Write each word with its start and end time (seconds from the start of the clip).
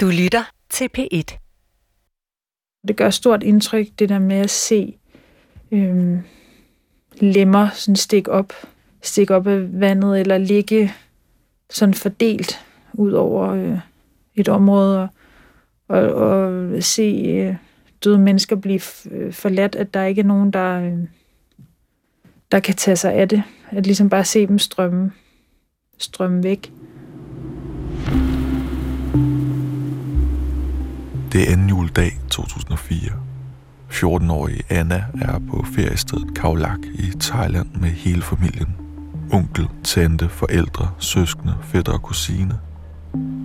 Du 0.00 0.06
lytter 0.06 0.50
til 0.68 0.88
P1. 0.98 1.38
Det 2.88 2.96
gør 2.96 3.10
stort 3.10 3.42
indtryk, 3.42 3.86
det 3.98 4.08
der 4.08 4.18
med 4.18 4.36
at 4.36 4.50
se 4.50 4.98
øhm, 5.72 6.18
lemmer 7.20 7.68
sådan 7.70 7.96
stik 7.96 8.28
op, 8.28 8.52
stik 9.02 9.30
op 9.30 9.46
af 9.46 9.80
vandet, 9.80 10.20
eller 10.20 10.38
ligge 10.38 10.92
sådan 11.70 11.94
fordelt 11.94 12.64
ud 12.92 13.12
over 13.12 13.48
øh, 13.48 13.78
et 14.34 14.48
område, 14.48 15.00
og, 15.00 15.10
og, 15.88 16.14
og 16.14 16.82
se 16.82 17.24
øh, 17.28 17.56
døde 18.04 18.18
mennesker 18.18 18.56
blive 18.56 18.80
øh, 19.10 19.32
forladt, 19.32 19.74
at 19.74 19.94
der 19.94 20.04
ikke 20.04 20.20
er 20.20 20.26
nogen, 20.26 20.50
der, 20.50 20.80
øh, 20.80 20.98
der 22.52 22.60
kan 22.60 22.74
tage 22.74 22.96
sig 22.96 23.12
af 23.12 23.28
det. 23.28 23.42
At 23.70 23.86
ligesom 23.86 24.10
bare 24.10 24.24
se 24.24 24.46
dem 24.46 24.58
strømme, 24.58 25.12
strømme 25.98 26.42
væk. 26.42 26.72
Det 31.32 31.48
er 31.48 31.52
anden 31.52 31.68
juledag 31.68 32.18
2004. 32.30 33.10
14-årige 33.90 34.62
Anna 34.68 35.04
er 35.20 35.38
på 35.50 35.64
feriestedet 35.74 36.34
Kaulak 36.34 36.78
i 36.94 37.12
Thailand 37.20 37.68
med 37.74 37.88
hele 37.88 38.22
familien. 38.22 38.76
Onkel, 39.32 39.68
tante, 39.84 40.28
forældre, 40.28 40.90
søskende, 40.98 41.54
fætter 41.62 41.92
og 41.92 42.02
kusine. 42.02 42.58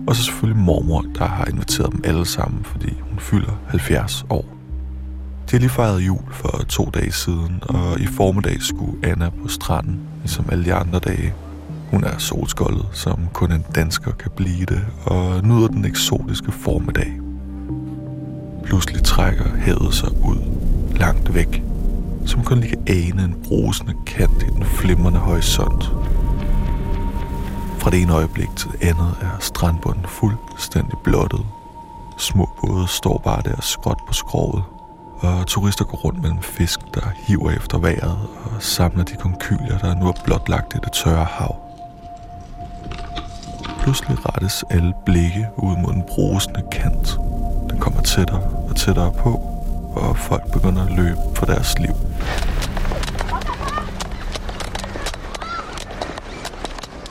Og 0.07 0.15
så 0.15 0.23
selvfølgelig 0.23 0.63
mormor, 0.63 1.01
der 1.01 1.25
har 1.25 1.45
inviteret 1.45 1.91
dem 1.91 2.01
alle 2.03 2.25
sammen, 2.25 2.63
fordi 2.63 2.93
hun 3.01 3.19
fylder 3.19 3.59
70 3.67 4.25
år. 4.29 4.45
De 5.45 5.51
har 5.51 5.59
lige 5.59 5.69
fejret 5.69 5.99
jul 5.99 6.31
for 6.31 6.63
to 6.69 6.89
dage 6.93 7.11
siden, 7.11 7.59
og 7.61 7.99
i 7.99 8.05
formiddag 8.05 8.61
skulle 8.61 9.07
Anna 9.07 9.29
på 9.29 9.47
stranden, 9.47 9.99
ligesom 10.19 10.45
alle 10.51 10.65
de 10.65 10.73
andre 10.73 10.99
dage. 10.99 11.33
Hun 11.91 12.03
er 12.03 12.17
solskoldet, 12.17 12.85
som 12.91 13.19
kun 13.33 13.51
en 13.51 13.65
dansker 13.75 14.11
kan 14.11 14.31
blive 14.35 14.65
det, 14.65 14.85
og 15.05 15.43
nyder 15.43 15.67
den 15.67 15.85
eksotiske 15.85 16.51
formiddag. 16.51 17.22
Pludselig 18.65 19.03
trækker 19.03 19.45
havet 19.59 19.93
sig 19.93 20.09
ud, 20.25 20.37
langt 20.95 21.33
væk, 21.33 21.63
som 22.25 22.43
kun 22.43 22.59
lige 22.59 22.69
kan 22.69 22.83
ane 22.87 23.23
en 23.23 23.35
brusende 23.47 23.93
kant 24.05 24.43
i 24.43 24.45
den 24.45 24.63
flimrende 24.65 25.19
horisont. 25.19 25.91
Fra 27.77 27.89
det 27.91 28.01
ene 28.01 28.13
øjeblik 28.13 28.49
til 28.55 28.69
det 28.71 28.83
andet 28.87 29.15
er 29.21 29.37
strandbunden 29.39 30.05
fuldstændig 30.07 30.97
blottet. 31.03 31.45
Små 32.17 32.49
både 32.61 32.87
står 32.87 33.17
bare 33.17 33.41
der 33.41 33.61
skråt 33.61 33.99
på 34.07 34.13
skroget, 34.13 34.63
og 35.19 35.47
turister 35.47 35.85
går 35.85 35.97
rundt 35.97 36.21
mellem 36.21 36.41
fisk, 36.41 36.79
der 36.93 37.01
hiver 37.15 37.51
efter 37.51 37.77
vejret 37.77 38.17
og 38.45 38.51
samler 38.59 39.03
de 39.03 39.15
konkyler, 39.15 39.77
der 39.77 39.95
nu 39.95 40.07
er 40.07 40.13
blotlagt 40.25 40.73
i 40.75 40.77
det 40.83 40.91
tørre 40.91 41.25
hav. 41.29 41.55
Pludselig 43.79 44.17
rettes 44.25 44.63
alle 44.69 44.93
blikke 45.05 45.47
ud 45.57 45.75
mod 45.77 45.93
den 45.93 46.03
brusende 46.07 46.61
kant, 46.71 47.19
kommer 47.83 48.01
tættere 48.01 48.41
og 48.69 48.75
tættere 48.75 49.13
på, 49.17 49.29
og 49.95 50.17
folk 50.17 50.51
begynder 50.51 50.85
at 50.85 50.91
løbe 50.91 51.19
for 51.35 51.45
deres 51.45 51.79
liv. 51.79 51.93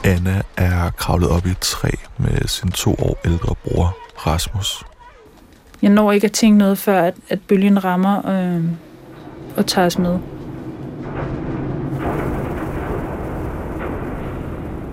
Anna 0.03 0.41
er 0.57 0.89
kravlet 0.89 1.29
op 1.29 1.45
i 1.45 1.49
et 1.49 1.59
træ 1.59 1.89
med 2.17 2.47
sin 2.47 2.71
to 2.71 2.89
år 2.91 3.17
ældre 3.25 3.55
bror, 3.63 3.97
Rasmus. 4.27 4.83
Jeg 5.81 5.89
når 5.89 6.11
ikke 6.11 6.25
at 6.25 6.31
tænke 6.31 6.57
noget, 6.57 6.77
før 6.77 7.01
at, 7.01 7.15
at 7.29 7.39
bølgen 7.47 7.83
rammer 7.83 8.29
øh, 8.29 8.63
og 9.57 9.65
tager 9.65 9.85
os 9.85 9.97
med. 9.97 10.19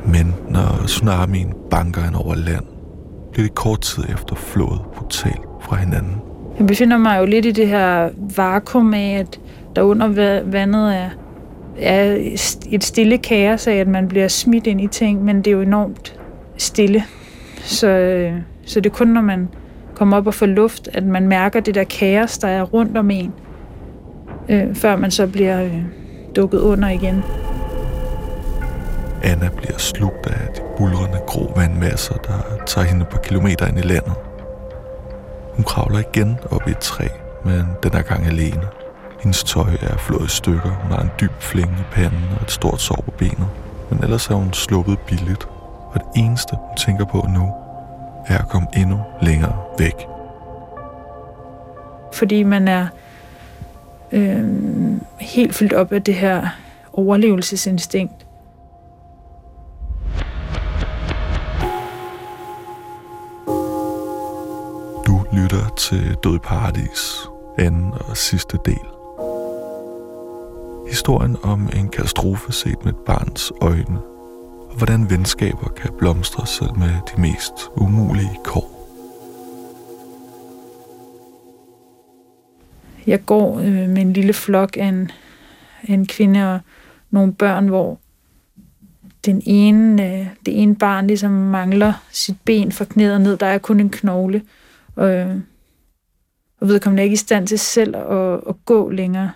Men 0.07 0.35
når 0.49 0.87
tsunamien 0.87 1.55
banker 1.71 2.07
ind 2.07 2.15
over 2.15 2.35
land, 2.35 2.65
bliver 3.33 3.47
det 3.47 3.55
kort 3.55 3.81
tid 3.81 4.05
efter 4.09 4.35
flået 4.35 4.81
brutalt 4.97 5.50
fra 5.61 5.77
hinanden. 5.77 6.17
Jeg 6.59 6.67
befinder 6.67 6.99
mig 6.99 7.19
jo 7.21 7.25
lidt 7.25 7.47
i 7.47 7.51
det 7.51 7.69
her 7.69 8.09
vakuum 8.37 8.95
af, 8.95 9.17
at 9.19 9.41
der 9.77 9.83
under 9.83 10.07
vandet 10.45 10.97
er, 10.97 11.09
er 11.79 12.17
et 12.71 12.85
stille 12.85 13.19
kaos 13.19 13.67
af, 13.67 13.75
at 13.75 13.89
man 13.89 14.09
bliver 14.09 14.29
smidt 14.29 14.67
ind 14.67 14.81
i 14.81 14.87
ting, 14.87 15.25
men 15.25 15.37
det 15.37 15.47
er 15.47 15.53
jo 15.53 15.61
enormt 15.61 16.21
stille. 16.57 17.05
Så, 17.63 18.31
så 18.67 18.81
det 18.81 18.91
er 18.91 18.95
kun, 18.95 19.09
når 19.09 19.21
man 19.21 19.49
kommer 19.95 20.17
op 20.17 20.27
og 20.27 20.35
får 20.35 20.47
luft, 20.47 20.89
at 20.93 21.05
man 21.05 21.29
mærker 21.29 21.61
det 21.61 21.75
der 21.75 21.85
kaos, 21.85 22.39
der 22.39 22.49
er 22.49 22.63
rundt 22.63 22.97
om 22.97 23.11
en, 23.11 23.33
øh, 24.49 24.75
før 24.75 24.97
man 24.97 25.11
så 25.11 25.27
bliver 25.27 25.63
øh, 25.63 25.83
dukket 26.37 26.59
under 26.59 26.89
igen. 26.89 27.23
Anna 29.23 29.49
bliver 29.57 29.79
slugt 29.79 30.27
af 30.27 30.49
de 30.57 30.61
bulrende 30.77 31.19
grå 31.27 31.53
vandmasser, 31.57 32.15
der 32.15 32.65
tager 32.67 32.87
hende 32.87 33.05
par 33.05 33.19
kilometer 33.19 33.67
ind 33.67 33.79
i 33.79 33.83
landet. 33.83 34.13
Hun 35.61 35.65
kravler 35.65 35.99
igen 35.99 36.39
op 36.51 36.69
i 36.69 36.71
et 36.71 36.79
træ, 36.79 37.07
men 37.45 37.65
den 37.83 37.93
er 37.93 38.03
gang 38.03 38.27
alene. 38.27 38.63
Hendes 39.23 39.45
tøj 39.45 39.71
er 39.83 39.97
flået 39.97 40.27
i 40.27 40.29
stykker, 40.29 40.71
hun 40.83 40.91
har 40.91 41.03
en 41.03 41.11
dyb 41.21 41.31
flænge 41.41 41.73
i 41.73 41.85
panden 41.93 42.25
og 42.37 42.43
et 42.43 42.51
stort 42.51 42.81
sår 42.81 43.03
på 43.05 43.11
benet. 43.11 43.49
Men 43.91 44.03
ellers 44.03 44.29
er 44.29 44.35
hun 44.35 44.53
sluppet 44.53 44.99
billigt, 44.99 45.45
og 45.93 45.95
det 45.95 46.07
eneste, 46.17 46.57
hun 46.57 46.77
tænker 46.77 47.05
på 47.05 47.27
nu, 47.29 47.53
er 48.27 48.39
at 48.39 48.49
komme 48.49 48.69
endnu 48.77 49.01
længere 49.23 49.57
væk. 49.79 49.95
Fordi 52.13 52.43
man 52.43 52.69
er 52.69 52.87
øh, 54.13 54.45
helt 55.21 55.55
fyldt 55.55 55.73
op 55.73 55.93
af 55.93 56.03
det 56.03 56.15
her 56.15 56.49
overlevelsesinstinkt. 56.93 58.20
Lytter 65.43 65.75
til 65.77 66.17
Død 66.25 66.35
i 66.35 66.39
Paradis, 66.39 67.29
anden 67.59 67.93
og 67.93 68.17
sidste 68.17 68.59
del. 68.65 68.87
Historien 70.89 71.37
om 71.43 71.69
en 71.77 71.89
katastrofe 71.89 72.53
set 72.53 72.85
med 72.85 72.93
et 72.93 72.99
barns 72.99 73.53
øjne, 73.61 73.99
og 74.71 74.77
hvordan 74.77 75.11
venskaber 75.11 75.69
kan 75.69 75.91
blomstre 75.99 76.47
selv 76.47 76.79
med 76.79 76.91
de 76.91 77.21
mest 77.21 77.53
umulige 77.77 78.39
kår. 78.45 78.89
Jeg 83.07 83.27
går 83.27 83.59
øh, 83.59 83.89
med 83.89 84.03
en 84.03 84.13
lille 84.13 84.33
flok 84.33 84.77
af 84.77 84.85
en, 84.85 85.11
en 85.85 86.07
kvinde 86.07 86.55
og 86.55 86.61
nogle 87.11 87.33
børn, 87.33 87.69
hvor 87.69 87.99
den 89.27 89.43
ene, 89.47 90.07
øh, 90.07 90.27
det 90.47 90.63
ene 90.63 90.77
barn 90.77 91.07
ligesom 91.07 91.31
mangler 91.31 91.93
sit 92.11 92.37
ben 92.45 92.73
fra 92.73 92.85
knæet 92.85 93.21
ned. 93.21 93.37
Der 93.37 93.47
er 93.47 93.59
kun 93.59 93.81
en 93.81 93.91
knogle. 93.91 94.43
Og, 95.01 95.41
og 96.61 96.69
vedkommende 96.69 97.01
er 97.01 97.05
ikke 97.05 97.15
i 97.15 97.17
stand 97.17 97.47
til 97.47 97.59
selv 97.59 97.97
at, 97.97 98.41
at 98.49 98.65
gå 98.65 98.91
længere, 98.91 99.33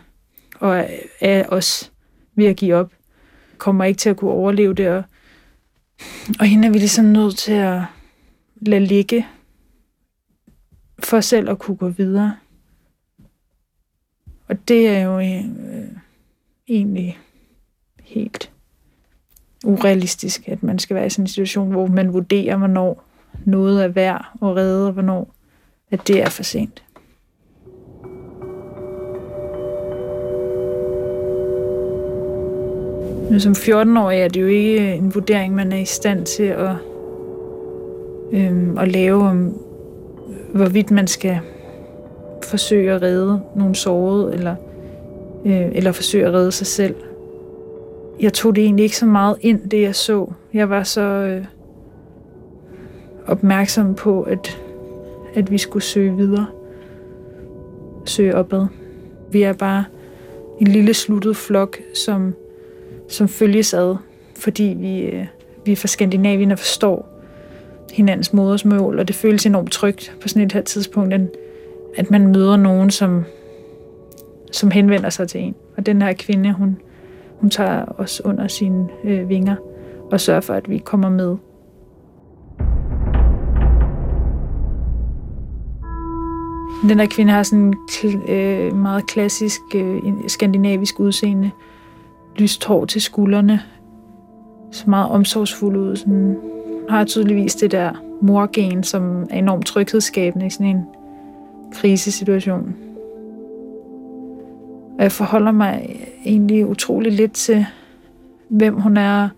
og 0.60 0.86
er, 1.20 1.46
også 1.46 1.90
ved 2.34 2.46
at 2.46 2.56
give 2.56 2.74
op. 2.74 2.92
Kommer 3.58 3.84
ikke 3.84 3.98
til 3.98 4.10
at 4.10 4.16
kunne 4.16 4.30
overleve 4.30 4.74
det, 4.74 4.88
og, 4.88 5.02
og 6.40 6.46
hende 6.46 6.68
er 6.68 6.72
vi 6.72 6.78
ligesom 6.78 7.04
nødt 7.04 7.36
til 7.36 7.52
at 7.52 7.82
lade 8.56 8.86
ligge, 8.86 9.26
for 10.98 11.20
selv 11.20 11.50
at 11.50 11.58
kunne 11.58 11.76
gå 11.76 11.88
videre. 11.88 12.36
Og 14.48 14.68
det 14.68 14.88
er 14.88 15.00
jo 15.00 15.18
øh, 15.18 15.44
egentlig 16.68 17.18
helt 18.02 18.52
urealistisk, 19.64 20.48
at 20.48 20.62
man 20.62 20.78
skal 20.78 20.96
være 20.96 21.06
i 21.06 21.10
sådan 21.10 21.22
en 21.22 21.28
situation, 21.28 21.70
hvor 21.70 21.86
man 21.86 22.12
vurderer, 22.12 22.56
hvornår 22.56 23.04
noget 23.44 23.84
er 23.84 23.88
værd 23.88 24.26
at 24.42 24.56
redde, 24.56 24.86
og 24.86 24.92
hvornår 24.92 25.33
at 25.94 26.08
det 26.08 26.22
er 26.22 26.28
for 26.28 26.42
sent. 26.42 26.82
Men 33.30 33.40
som 33.40 33.52
14-årig 33.52 34.20
er 34.20 34.28
det 34.28 34.40
jo 34.40 34.46
ikke 34.46 34.94
en 34.94 35.14
vurdering, 35.14 35.54
man 35.54 35.72
er 35.72 35.76
i 35.76 35.84
stand 35.84 36.26
til 36.26 36.42
at, 36.42 36.70
øhm, 38.32 38.78
at 38.78 38.88
lave 38.88 39.22
om, 39.22 39.60
hvorvidt 40.54 40.90
man 40.90 41.06
skal 41.06 41.38
forsøge 42.42 42.92
at 42.92 43.02
redde 43.02 43.40
nogle 43.56 43.74
sårede, 43.74 44.34
eller, 44.34 44.54
øh, 45.44 45.68
eller 45.72 45.92
forsøge 45.92 46.26
at 46.26 46.32
redde 46.32 46.52
sig 46.52 46.66
selv. 46.66 46.94
Jeg 48.20 48.32
tog 48.32 48.56
det 48.56 48.64
egentlig 48.64 48.82
ikke 48.82 48.96
så 48.96 49.06
meget 49.06 49.36
ind, 49.40 49.70
det 49.70 49.82
jeg 49.82 49.94
så. 49.94 50.32
Jeg 50.52 50.70
var 50.70 50.82
så 50.82 51.00
øh, 51.00 51.44
opmærksom 53.26 53.94
på, 53.94 54.22
at 54.22 54.63
at 55.34 55.50
vi 55.50 55.58
skulle 55.58 55.82
søge 55.82 56.16
videre. 56.16 56.46
Søge 58.04 58.34
opad. 58.34 58.66
Vi 59.30 59.42
er 59.42 59.52
bare 59.52 59.84
en 60.60 60.66
lille 60.66 60.94
sluttet 60.94 61.36
flok, 61.36 61.78
som, 61.94 62.34
som 63.08 63.28
følges 63.28 63.74
ad, 63.74 63.96
fordi 64.36 64.76
vi, 64.78 65.00
øh, 65.00 65.26
vi 65.64 65.72
er 65.72 65.76
fra 65.76 65.88
Skandinavien 65.88 66.50
og 66.50 66.58
forstår 66.58 67.14
hinandens 67.92 68.32
modersmål, 68.32 68.98
og 68.98 69.08
det 69.08 69.16
føles 69.16 69.46
enormt 69.46 69.72
trygt 69.72 70.16
på 70.20 70.28
sådan 70.28 70.42
et 70.42 70.52
her 70.52 70.60
tidspunkt, 70.60 71.14
at 71.96 72.10
man 72.10 72.26
møder 72.26 72.56
nogen, 72.56 72.90
som, 72.90 73.24
som 74.52 74.70
henvender 74.70 75.10
sig 75.10 75.28
til 75.28 75.40
en. 75.40 75.54
Og 75.76 75.86
den 75.86 76.02
her 76.02 76.12
kvinde, 76.12 76.52
hun, 76.52 76.78
hun 77.36 77.50
tager 77.50 77.84
os 77.98 78.24
under 78.24 78.48
sine 78.48 78.88
øh, 79.04 79.28
vinger 79.28 79.56
og 80.12 80.20
sørger 80.20 80.40
for, 80.40 80.54
at 80.54 80.70
vi 80.70 80.78
kommer 80.78 81.08
med. 81.08 81.36
Den 86.88 86.98
der 86.98 87.06
kvinde 87.06 87.32
har 87.32 87.42
sådan 87.42 87.74
en 88.04 88.28
øh, 88.28 88.76
meget 88.76 89.06
klassisk 89.06 89.60
øh, 89.74 90.02
skandinavisk 90.26 91.00
udseende. 91.00 91.50
Lyst 92.36 92.64
hår 92.64 92.84
til 92.84 93.02
skuldrene. 93.02 93.60
Så 94.70 94.90
meget 94.90 95.10
omsorgsfuld 95.10 95.76
ud. 95.76 95.96
Sådan, 95.96 96.36
har 96.88 97.04
tydeligvis 97.04 97.54
det 97.54 97.72
der 97.72 97.92
morgen, 98.22 98.82
som 98.82 99.26
er 99.30 99.38
enormt 99.38 99.66
tryghedsskabende 99.66 100.46
i 100.46 100.50
sådan 100.50 100.66
en 100.66 100.82
krisesituation. 101.72 102.76
Og 104.98 105.02
jeg 105.02 105.12
forholder 105.12 105.52
mig 105.52 105.96
egentlig 106.24 106.66
utrolig 106.66 107.12
lidt 107.12 107.32
til, 107.32 107.66
hvem 108.48 108.80
hun 108.80 108.96
er, 108.96 109.28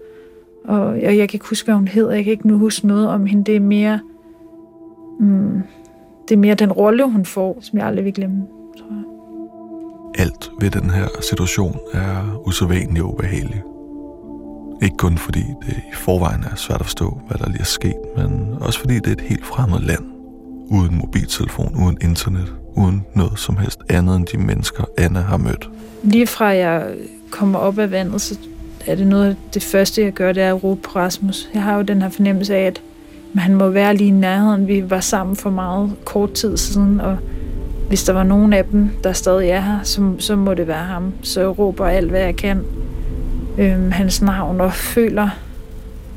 og 0.64 1.02
jeg, 1.02 1.16
jeg 1.16 1.28
kan 1.28 1.37
ikke 1.37 1.48
huske, 1.48 1.66
hvad 1.66 1.75
hun 1.75 1.88
hedder. 1.88 2.14
Jeg 2.14 2.25
kan 2.25 2.31
ikke 2.31 2.48
nu 2.48 2.58
huske 2.58 2.87
noget 2.87 3.08
om 3.08 3.26
hende. 3.26 3.44
Det 3.44 3.56
er 3.56 3.60
mere, 3.60 4.00
mm, 5.20 5.62
det 6.28 6.34
er 6.34 6.38
mere 6.38 6.55
den 6.55 6.73
rolle, 6.73 7.11
hun 7.11 7.25
får, 7.25 7.58
som 7.61 7.78
jeg 7.78 7.87
aldrig 7.87 8.05
vil 8.05 8.14
glemme, 8.14 8.46
tror 8.78 8.87
jeg. 8.90 9.02
Alt 10.25 10.50
ved 10.61 10.70
den 10.70 10.90
her 10.90 11.08
situation 11.20 11.78
er 11.93 12.40
usædvanligt 12.46 13.05
ubehageligt. 13.05 13.62
Ikke 14.82 14.96
kun 14.96 15.19
fordi 15.19 15.40
det 15.67 15.76
i 15.76 15.94
forvejen 15.94 16.44
er 16.52 16.55
svært 16.55 16.81
at 16.81 16.87
forstå, 16.87 17.20
hvad 17.28 17.38
der 17.38 17.49
lige 17.49 17.61
er 17.61 17.64
sket, 17.64 18.00
men 18.17 18.49
også 18.61 18.81
fordi 18.81 18.94
det 18.94 19.06
er 19.06 19.12
et 19.12 19.20
helt 19.20 19.46
fremmed 19.46 19.81
land. 19.81 20.05
Uden 20.70 20.96
mobiltelefon, 20.96 21.75
uden 21.84 21.99
internet, 22.00 22.55
uden 22.75 23.06
noget 23.14 23.38
som 23.38 23.56
helst 23.56 23.81
andet 23.88 24.17
end 24.17 24.26
de 24.26 24.38
mennesker, 24.38 24.84
Anna 24.99 25.20
har 25.20 25.37
mødt. 25.37 25.70
Lige 26.02 26.26
fra 26.26 26.46
jeg 26.46 26.87
kommer 27.31 27.58
op 27.58 27.79
af 27.79 27.90
vandet, 27.90 28.20
så 28.20 28.38
er 28.87 28.94
det 28.94 29.06
noget 29.06 29.26
af 29.26 29.37
det 29.55 29.62
første, 29.62 30.02
jeg 30.02 30.12
gør, 30.12 30.32
det 30.32 30.43
er 30.43 30.55
at 30.55 30.64
råbe 30.64 30.81
på 30.81 30.90
Rasmus. 30.96 31.49
Jeg 31.55 31.62
har 31.62 31.76
jo 31.76 31.82
den 31.82 32.02
her 32.02 32.08
fornemmelse 32.08 32.56
af, 32.56 32.67
at 32.67 32.82
han 33.38 33.54
må 33.54 33.68
være 33.68 33.96
lige 33.96 34.08
i 34.08 34.10
nærheden. 34.10 34.68
Vi 34.68 34.90
var 34.90 35.00
sammen 35.00 35.36
for 35.36 35.50
meget 35.50 35.92
kort 36.04 36.32
tid 36.32 36.56
siden, 36.56 37.00
og 37.00 37.16
hvis 37.88 38.04
der 38.04 38.12
var 38.12 38.22
nogen 38.22 38.52
af 38.52 38.64
dem, 38.64 38.90
der 39.04 39.12
stadig 39.12 39.48
er 39.50 39.60
her, 39.60 39.82
så, 39.82 40.12
så 40.18 40.36
må 40.36 40.54
det 40.54 40.66
være 40.66 40.84
ham. 40.84 41.12
Så 41.22 41.40
jeg 41.40 41.58
råber 41.58 41.86
alt, 41.86 42.10
hvad 42.10 42.20
jeg 42.20 42.36
kan. 42.36 42.62
Øhm, 43.58 43.90
hans 43.90 44.22
navn, 44.22 44.60
og 44.60 44.72
føler 44.72 45.28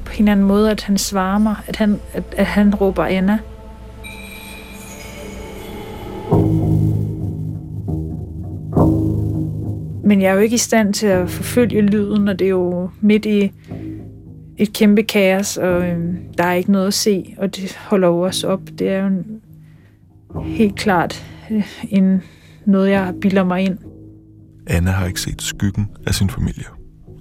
på 0.06 0.12
en 0.14 0.20
eller 0.20 0.32
anden 0.32 0.48
måde, 0.48 0.72
at 0.72 0.82
han 0.82 0.98
svarer 0.98 1.38
mig, 1.38 1.56
at 1.68 1.76
han, 1.76 2.00
at, 2.14 2.24
at 2.38 2.46
han 2.46 2.76
råber 2.76 3.04
Anna. 3.06 3.40
Men 10.04 10.22
jeg 10.22 10.30
er 10.30 10.34
jo 10.34 10.40
ikke 10.40 10.56
i 10.56 10.58
stand 10.58 10.94
til 10.94 11.08
at 11.08 11.30
forfølge 11.30 11.82
lyden, 11.82 12.28
og 12.28 12.40
det 12.40 12.46
er 12.46 12.50
jo 12.50 12.90
midt 13.02 13.26
i 13.26 13.52
et 14.60 14.74
kæmpe 14.74 15.04
kaos, 15.04 15.58
og 15.58 15.88
øh, 15.88 16.16
der 16.38 16.44
er 16.44 16.54
ikke 16.54 16.72
noget 16.72 16.88
at 16.88 16.94
se, 16.94 17.36
og 17.38 17.56
det 17.56 17.78
holder 17.78 18.08
jo 18.08 18.32
op. 18.44 18.62
Det 18.80 18.90
er 18.90 19.02
jo 19.02 19.08
en, 19.08 19.42
helt 20.46 20.76
klart 20.76 21.26
øh, 21.52 21.68
en, 21.90 22.22
noget, 22.66 22.90
jeg 22.90 23.14
bilder 23.22 23.44
mig 23.44 23.62
ind. 23.62 23.78
Anna 24.68 24.92
har 24.92 25.08
ikke 25.08 25.22
set 25.22 25.42
skyggen 25.42 25.88
af 26.08 26.16
sin 26.16 26.30
familie. 26.30 26.64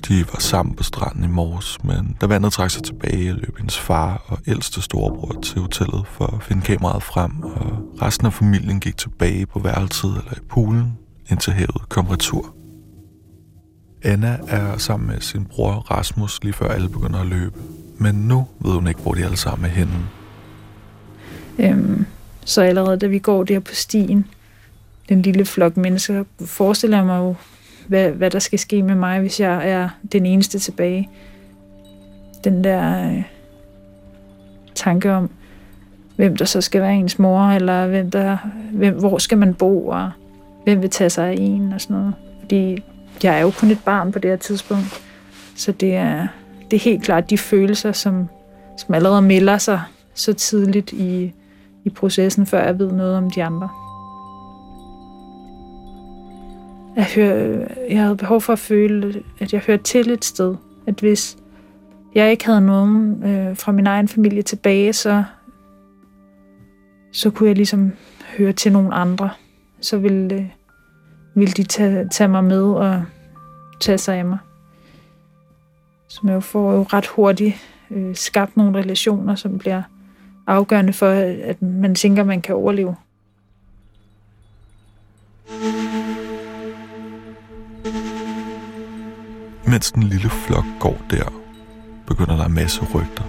De 0.08 0.25
var 0.32 0.38
sammen 0.38 0.75
på 0.75 0.82
stranden 0.82 1.25
i 1.25 1.26
morges, 1.26 1.85
men 1.85 2.17
da 2.20 2.26
vandet 2.26 2.52
trak 2.52 2.70
sig 2.70 2.82
tilbage, 2.82 3.32
løb 3.32 3.58
hendes 3.58 3.79
far 3.79 4.25
og 4.26 4.38
ældste 4.46 4.82
storebror 4.82 5.41
til 5.41 5.61
hotellet 5.61 6.06
for 6.06 6.26
at 6.26 6.43
finde 6.43 6.62
kameraet 6.62 7.02
frem, 7.02 7.43
og 7.43 7.96
resten 8.02 8.26
af 8.26 8.32
familien 8.32 8.81
gik 8.81 8.96
tilbage 8.96 9.46
på 9.46 9.58
værelset 9.58 10.11
eller 10.11 10.32
i 10.32 10.41
poolen, 10.49 10.99
indtil 11.31 11.52
havet 11.52 11.88
kom 11.88 12.06
retur. 12.06 12.57
Anna 14.02 14.38
er 14.48 14.78
sammen 14.78 15.06
med 15.06 15.20
sin 15.20 15.44
bror 15.44 15.72
Rasmus 15.72 16.42
lige 16.42 16.52
før 16.52 16.68
alle 16.68 16.88
begynder 16.88 17.20
at 17.20 17.26
løbe. 17.26 17.58
Men 17.98 18.14
nu 18.14 18.46
ved 18.60 18.72
hun 18.72 18.88
ikke, 18.88 19.00
hvor 19.00 19.14
de 19.14 19.24
alle 19.24 19.36
sammen 19.36 19.64
er 19.70 19.74
henne. 19.74 19.92
Øhm, 21.58 22.06
så 22.44 22.62
allerede 22.62 22.96
da 22.96 23.06
vi 23.06 23.18
går 23.18 23.44
der 23.44 23.60
på 23.60 23.74
stien, 23.74 24.26
den 25.08 25.22
lille 25.22 25.44
flok 25.44 25.76
mennesker, 25.76 26.24
forestiller 26.44 26.96
jeg 26.96 27.06
mig 27.06 27.18
jo, 27.18 27.34
hvad, 27.86 28.10
hvad 28.10 28.30
der 28.30 28.38
skal 28.38 28.58
ske 28.58 28.82
med 28.82 28.94
mig, 28.94 29.20
hvis 29.20 29.40
jeg 29.40 29.70
er 29.70 29.88
den 30.12 30.26
eneste 30.26 30.58
tilbage. 30.58 31.08
Den 32.44 32.64
der 32.64 33.10
øh, 33.10 33.22
tanke 34.74 35.12
om, 35.12 35.30
hvem 36.16 36.36
der 36.36 36.44
så 36.44 36.60
skal 36.60 36.82
være 36.82 36.94
ens 36.94 37.18
mor, 37.18 37.40
eller 37.40 37.86
hvem 37.86 38.10
der, 38.10 38.36
hvem, 38.72 38.98
hvor 38.98 39.18
skal 39.18 39.38
man 39.38 39.54
bo, 39.54 39.86
og 39.86 40.10
hvem 40.64 40.82
vil 40.82 40.90
tage 40.90 41.10
sig 41.10 41.28
af 41.28 41.34
en, 41.38 41.72
og 41.72 41.80
sådan 41.80 41.96
noget. 41.96 42.14
Fordi 42.40 42.82
jeg 43.25 43.37
er 43.37 43.41
jo 43.41 43.50
kun 43.50 43.70
et 43.70 43.85
barn 43.85 44.12
på 44.12 44.19
det 44.19 44.31
her 44.31 44.37
tidspunkt, 44.37 45.03
så 45.55 45.73
det 45.73 45.94
er, 45.94 46.26
det 46.70 46.76
er 46.76 46.81
helt 46.81 47.05
klart 47.05 47.31
de 47.31 47.38
følelser, 47.38 47.93
som, 47.93 48.29
som 48.79 48.94
allerede 48.94 49.23
melder 49.23 49.59
sig 49.59 49.82
så 50.15 50.32
tidligt 50.32 50.93
i, 50.93 51.32
i 51.85 51.91
processen, 51.91 52.47
før 52.47 52.65
jeg 52.65 52.79
ved 52.79 52.93
noget 52.93 53.17
om 53.17 53.31
de 53.31 53.44
andre. 53.44 53.69
Jeg, 56.97 57.06
hører, 57.15 57.67
jeg 57.91 58.03
havde 58.03 58.17
behov 58.17 58.41
for 58.41 58.53
at 58.53 58.59
føle, 58.59 59.23
at 59.41 59.53
jeg 59.53 59.61
hørte 59.61 59.82
til 59.82 60.11
et 60.11 60.25
sted. 60.25 60.56
At 60.87 61.00
hvis 61.00 61.37
jeg 62.15 62.31
ikke 62.31 62.47
havde 62.47 62.61
nogen 62.61 63.25
øh, 63.25 63.56
fra 63.56 63.73
min 63.73 63.87
egen 63.87 64.09
familie 64.09 64.43
tilbage, 64.43 64.93
så, 64.93 65.25
så 67.12 67.31
kunne 67.31 67.49
jeg 67.49 67.56
ligesom 67.56 67.93
høre 68.38 68.53
til 68.53 68.73
nogle 68.73 68.94
andre. 68.94 69.31
Så 69.81 69.99
ville, 69.99 70.35
øh, 70.35 70.44
ville 71.34 71.52
de 71.52 71.62
tage, 71.62 72.08
tage 72.08 72.28
mig 72.28 72.44
med 72.44 72.62
og 72.62 73.04
tage 73.80 73.98
sig 73.98 74.16
af 74.16 74.25
mig. 74.25 74.38
Som 76.08 76.28
jo 76.28 76.40
får 76.40 76.72
jo 76.72 76.82
ret 76.82 77.06
hurtigt 77.06 77.54
øh, 77.90 78.16
skabt 78.16 78.56
nogle 78.56 78.78
relationer, 78.78 79.34
som 79.34 79.58
bliver 79.58 79.82
afgørende 80.46 80.92
for, 80.92 81.10
at 81.44 81.62
man 81.62 81.94
tænker, 81.94 82.25
man 82.25 82.40
kan 82.40 82.54
overleve. 82.54 82.96
Mens 89.66 89.92
den 89.92 90.02
lille 90.02 90.31
flok 90.31 90.64
går 90.81 90.98
der, 91.10 91.32
begynder 92.06 92.36
der 92.36 92.44
en 92.44 92.54
masse 92.54 92.81
rygter. 92.94 93.24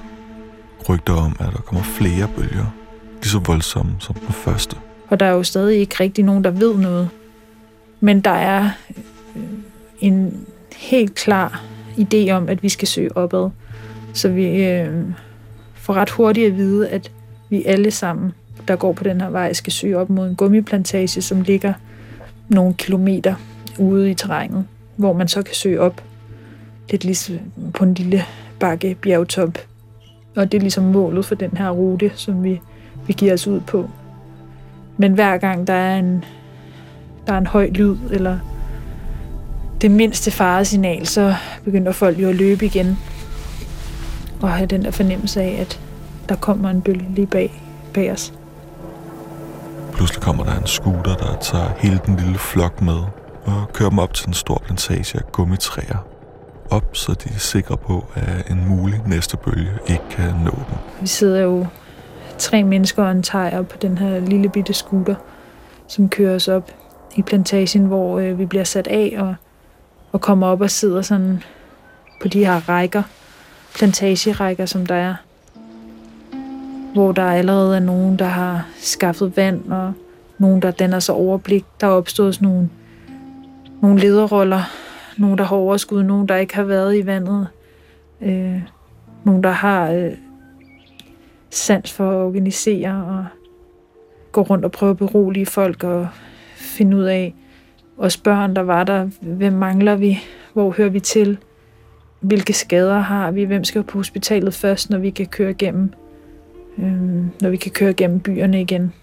Rygter 0.90 1.14
om, 1.14 1.36
at 1.40 1.54
der 1.54 1.62
kommer 1.62 1.84
flere 1.84 2.30
bølger, 2.36 2.76
lige 3.22 3.30
så 3.30 3.40
voldsomme 3.40 3.92
som 4.00 4.16
den 4.16 4.34
første. 4.34 4.76
Og 5.10 5.20
der 5.20 5.26
er 5.26 5.32
jo 5.32 5.44
stadig 5.44 5.80
ikke 5.80 5.96
rigtig 6.00 6.24
nogen, 6.24 6.44
der 6.44 6.52
ved 6.52 6.78
noget. 6.78 7.10
Men 8.00 8.20
der 8.20 8.32
er 8.32 8.70
øh, 9.36 9.44
en 10.00 10.46
helt 10.78 11.16
klar 11.16 11.64
idé 11.98 12.30
om, 12.32 12.50
at 12.50 12.64
vi 12.64 12.70
skal 12.70 12.88
søge 12.88 13.18
opad. 13.18 13.50
Så 14.14 14.30
vi 14.30 14.64
øh, 14.64 15.04
får 15.74 15.94
ret 15.94 16.10
hurtigt 16.10 16.48
at 16.48 16.58
vide, 16.58 16.90
at 16.90 17.12
vi 17.50 17.64
alle 17.66 17.92
sammen, 17.92 18.32
der 18.68 18.76
går 18.76 18.94
på 18.94 19.04
den 19.04 19.22
her 19.22 19.30
vej, 19.30 19.54
skal 19.54 19.74
søge 19.74 19.98
op 19.98 20.10
mod 20.10 20.30
en 20.30 20.36
gummiplantage, 20.36 21.22
som 21.22 21.42
ligger 21.42 21.74
nogle 22.50 22.74
kilometer 22.74 23.36
ude 23.80 24.12
i 24.12 24.14
terrænet, 24.14 24.66
hvor 24.96 25.14
man 25.14 25.28
så 25.28 25.42
kan 25.44 25.56
søge 25.56 25.80
op 25.82 26.04
lidt 26.92 27.04
ligesom 27.04 27.40
på 27.74 27.84
en 27.84 27.94
lille 27.94 28.24
bakke 28.60 28.96
bjergtop. 29.02 29.58
Og 30.36 30.52
det 30.52 30.58
er 30.58 30.62
ligesom 30.62 30.84
målet 30.84 31.26
for 31.26 31.36
den 31.36 31.58
her 31.58 31.70
rute, 31.70 32.12
som 32.16 32.44
vi, 32.44 32.62
vi 33.08 33.14
giver 33.14 33.34
os 33.34 33.48
ud 33.48 33.60
på. 33.60 33.90
Men 34.98 35.14
hver 35.14 35.38
gang 35.38 35.68
der 35.68 35.74
er 35.74 36.00
en, 36.00 36.24
der 37.30 37.36
er 37.36 37.40
en 37.40 37.48
høj 37.48 37.70
lyd, 37.70 37.98
eller 38.12 38.40
det 39.82 39.92
mindste 39.92 40.32
faresignal, 40.32 41.08
så 41.08 41.36
begynder 41.64 41.92
folk 41.92 42.20
jo 42.20 42.30
at 42.30 42.36
løbe 42.36 42.66
igen. 42.66 42.98
Og 44.42 44.52
have 44.52 44.68
den 44.68 44.84
der 44.84 44.92
fornemmelse 44.92 45.42
af, 45.42 45.58
at 45.62 45.80
der 46.30 46.36
kommer 46.36 46.70
en 46.70 46.82
bølge 46.82 47.06
lige 47.16 47.28
bag, 47.28 47.64
bag 47.94 48.12
os. 48.12 48.34
Pludselig 49.94 50.22
kommer 50.22 50.44
der 50.44 50.60
en 50.60 50.68
scooter, 50.68 51.16
der 51.16 51.38
tager 51.42 51.70
hele 51.78 52.00
den 52.06 52.16
lille 52.16 52.38
flok 52.38 52.82
med 52.82 52.98
og 53.46 53.74
kører 53.74 53.90
dem 53.90 54.00
op 54.00 54.14
til 54.14 54.28
en 54.28 54.34
stor 54.34 54.62
plantage 54.66 55.18
af 55.18 55.32
gummitræer. 55.32 56.06
Op, 56.70 56.96
så 56.96 57.14
de 57.14 57.30
er 57.36 57.40
sikre 57.40 57.78
på, 57.78 58.06
at 58.16 58.52
en 58.52 58.68
mulig 58.70 59.02
næste 59.06 59.38
bølge 59.38 59.72
ikke 59.88 60.04
kan 60.10 60.34
nå 60.46 60.52
dem. 60.52 60.78
Vi 61.02 61.08
sidder 61.08 61.42
jo 61.42 61.66
tre 62.38 62.64
mennesker 62.64 63.04
og 63.04 63.12
en 63.12 63.24
tejer 63.24 63.62
på 63.62 63.78
den 63.82 63.98
her 63.98 64.20
lille 64.20 64.50
bitte 64.50 64.74
scooter, 64.74 65.16
som 65.88 66.10
kører 66.10 66.36
os 66.36 66.48
op 66.48 66.72
i 67.16 67.22
plantagen, 67.22 67.86
hvor 67.86 68.20
øh, 68.20 68.40
vi 68.40 68.46
bliver 68.46 68.64
sat 68.64 68.88
af 68.88 69.16
og, 69.18 69.36
og 70.12 70.22
kommer 70.22 70.48
op 70.48 70.62
og 70.62 70.72
sidder 70.72 71.02
sådan 71.02 71.44
på 72.22 72.28
de 72.28 72.46
her 72.46 72.70
rækker, 72.70 73.04
plantagerækker, 73.76 74.66
som 74.66 74.86
der 74.86 74.96
er. 74.96 75.16
Hvor 76.94 77.12
der 77.12 77.24
allerede 77.24 77.76
er 77.76 77.80
nogen, 77.80 78.20
der 78.20 78.26
har 78.26 78.68
skaffet 78.78 79.38
vand, 79.38 79.72
og 79.72 79.94
nogen, 80.38 80.62
der 80.62 80.72
danner 80.72 81.00
sig 81.00 81.16
overblik. 81.16 81.66
Der 81.82 81.88
er 81.88 81.92
opstået 81.92 82.36
sådan 82.36 82.48
nogle, 82.48 82.70
nogle 83.82 84.00
lederroller, 84.00 84.62
nogen, 85.18 85.38
der 85.38 85.44
har 85.44 85.56
overskud, 85.56 86.04
nogen, 86.04 86.28
der 86.28 86.36
ikke 86.36 86.56
har 86.56 86.64
været 86.64 86.98
i 86.98 87.06
vandet, 87.06 87.48
øh, 88.22 88.62
nogen, 89.24 89.44
der 89.44 89.52
har 89.52 89.92
øh, 89.92 90.12
sans 91.50 91.94
for 91.94 92.12
at 92.12 92.16
organisere 92.16 93.06
og 93.06 93.26
gå 94.32 94.42
rundt 94.42 94.66
og 94.66 94.72
prøve 94.72 94.90
at 94.90 94.98
berolige 94.98 95.46
folk 95.46 95.84
og 95.84 96.08
finde 96.80 96.98
ud 96.98 97.04
af, 97.04 97.34
os 98.00 98.18
børn, 98.18 98.56
der 98.56 98.62
var 98.62 98.84
der, 98.84 99.10
hvem 99.22 99.54
mangler 99.54 99.96
vi, 99.96 100.20
hvor 100.54 100.72
hører 100.72 100.90
vi 100.90 101.00
til, 101.00 101.38
hvilke 102.20 102.54
skader 102.54 103.00
har 103.00 103.32
vi, 103.32 103.44
hvem 103.44 103.64
skal 103.64 103.84
på 103.84 103.98
hospitalet 103.98 104.54
først, 104.54 104.90
når 104.90 104.98
vi 104.98 105.10
kan 105.10 105.26
køre 105.26 105.54
gennem, 105.54 105.94
øh, 106.78 106.92
når 107.42 107.50
vi 107.50 107.58
kan 107.58 107.72
køre 107.72 107.94
gennem 107.94 108.20
byerne 108.20 108.62
igen. 108.62 108.94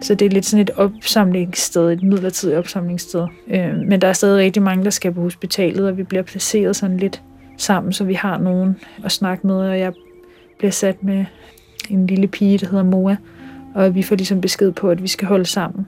Så 0.00 0.14
det 0.14 0.26
er 0.26 0.30
lidt 0.30 0.46
sådan 0.46 0.62
et 0.62 0.70
opsamlingssted, 0.70 1.92
et 1.92 2.02
midlertidigt 2.02 2.58
opsamlingssted. 2.58 3.26
Øh, 3.48 3.76
men 3.88 4.00
der 4.00 4.08
er 4.08 4.12
stadig 4.12 4.44
rigtig 4.44 4.62
mange, 4.62 4.84
der 4.84 4.90
skal 4.90 5.12
på 5.12 5.20
hospitalet, 5.20 5.88
og 5.88 5.96
vi 5.96 6.02
bliver 6.02 6.22
placeret 6.22 6.76
sådan 6.76 6.96
lidt 6.96 7.22
sammen, 7.56 7.92
så 7.92 8.04
vi 8.04 8.14
har 8.14 8.38
nogen 8.38 8.76
at 9.04 9.12
snakke 9.12 9.46
med, 9.46 9.54
og 9.54 9.78
jeg 9.78 9.92
bliver 10.58 10.72
sat 10.72 11.02
med 11.02 11.24
en 11.90 12.06
lille 12.06 12.26
pige, 12.26 12.58
der 12.58 12.66
hedder 12.66 12.84
Moa, 12.84 13.16
og 13.74 13.94
vi 13.94 14.02
får 14.02 14.16
ligesom 14.16 14.40
besked 14.40 14.72
på, 14.72 14.90
at 14.90 15.02
vi 15.02 15.08
skal 15.08 15.28
holde 15.28 15.46
sammen. 15.46 15.86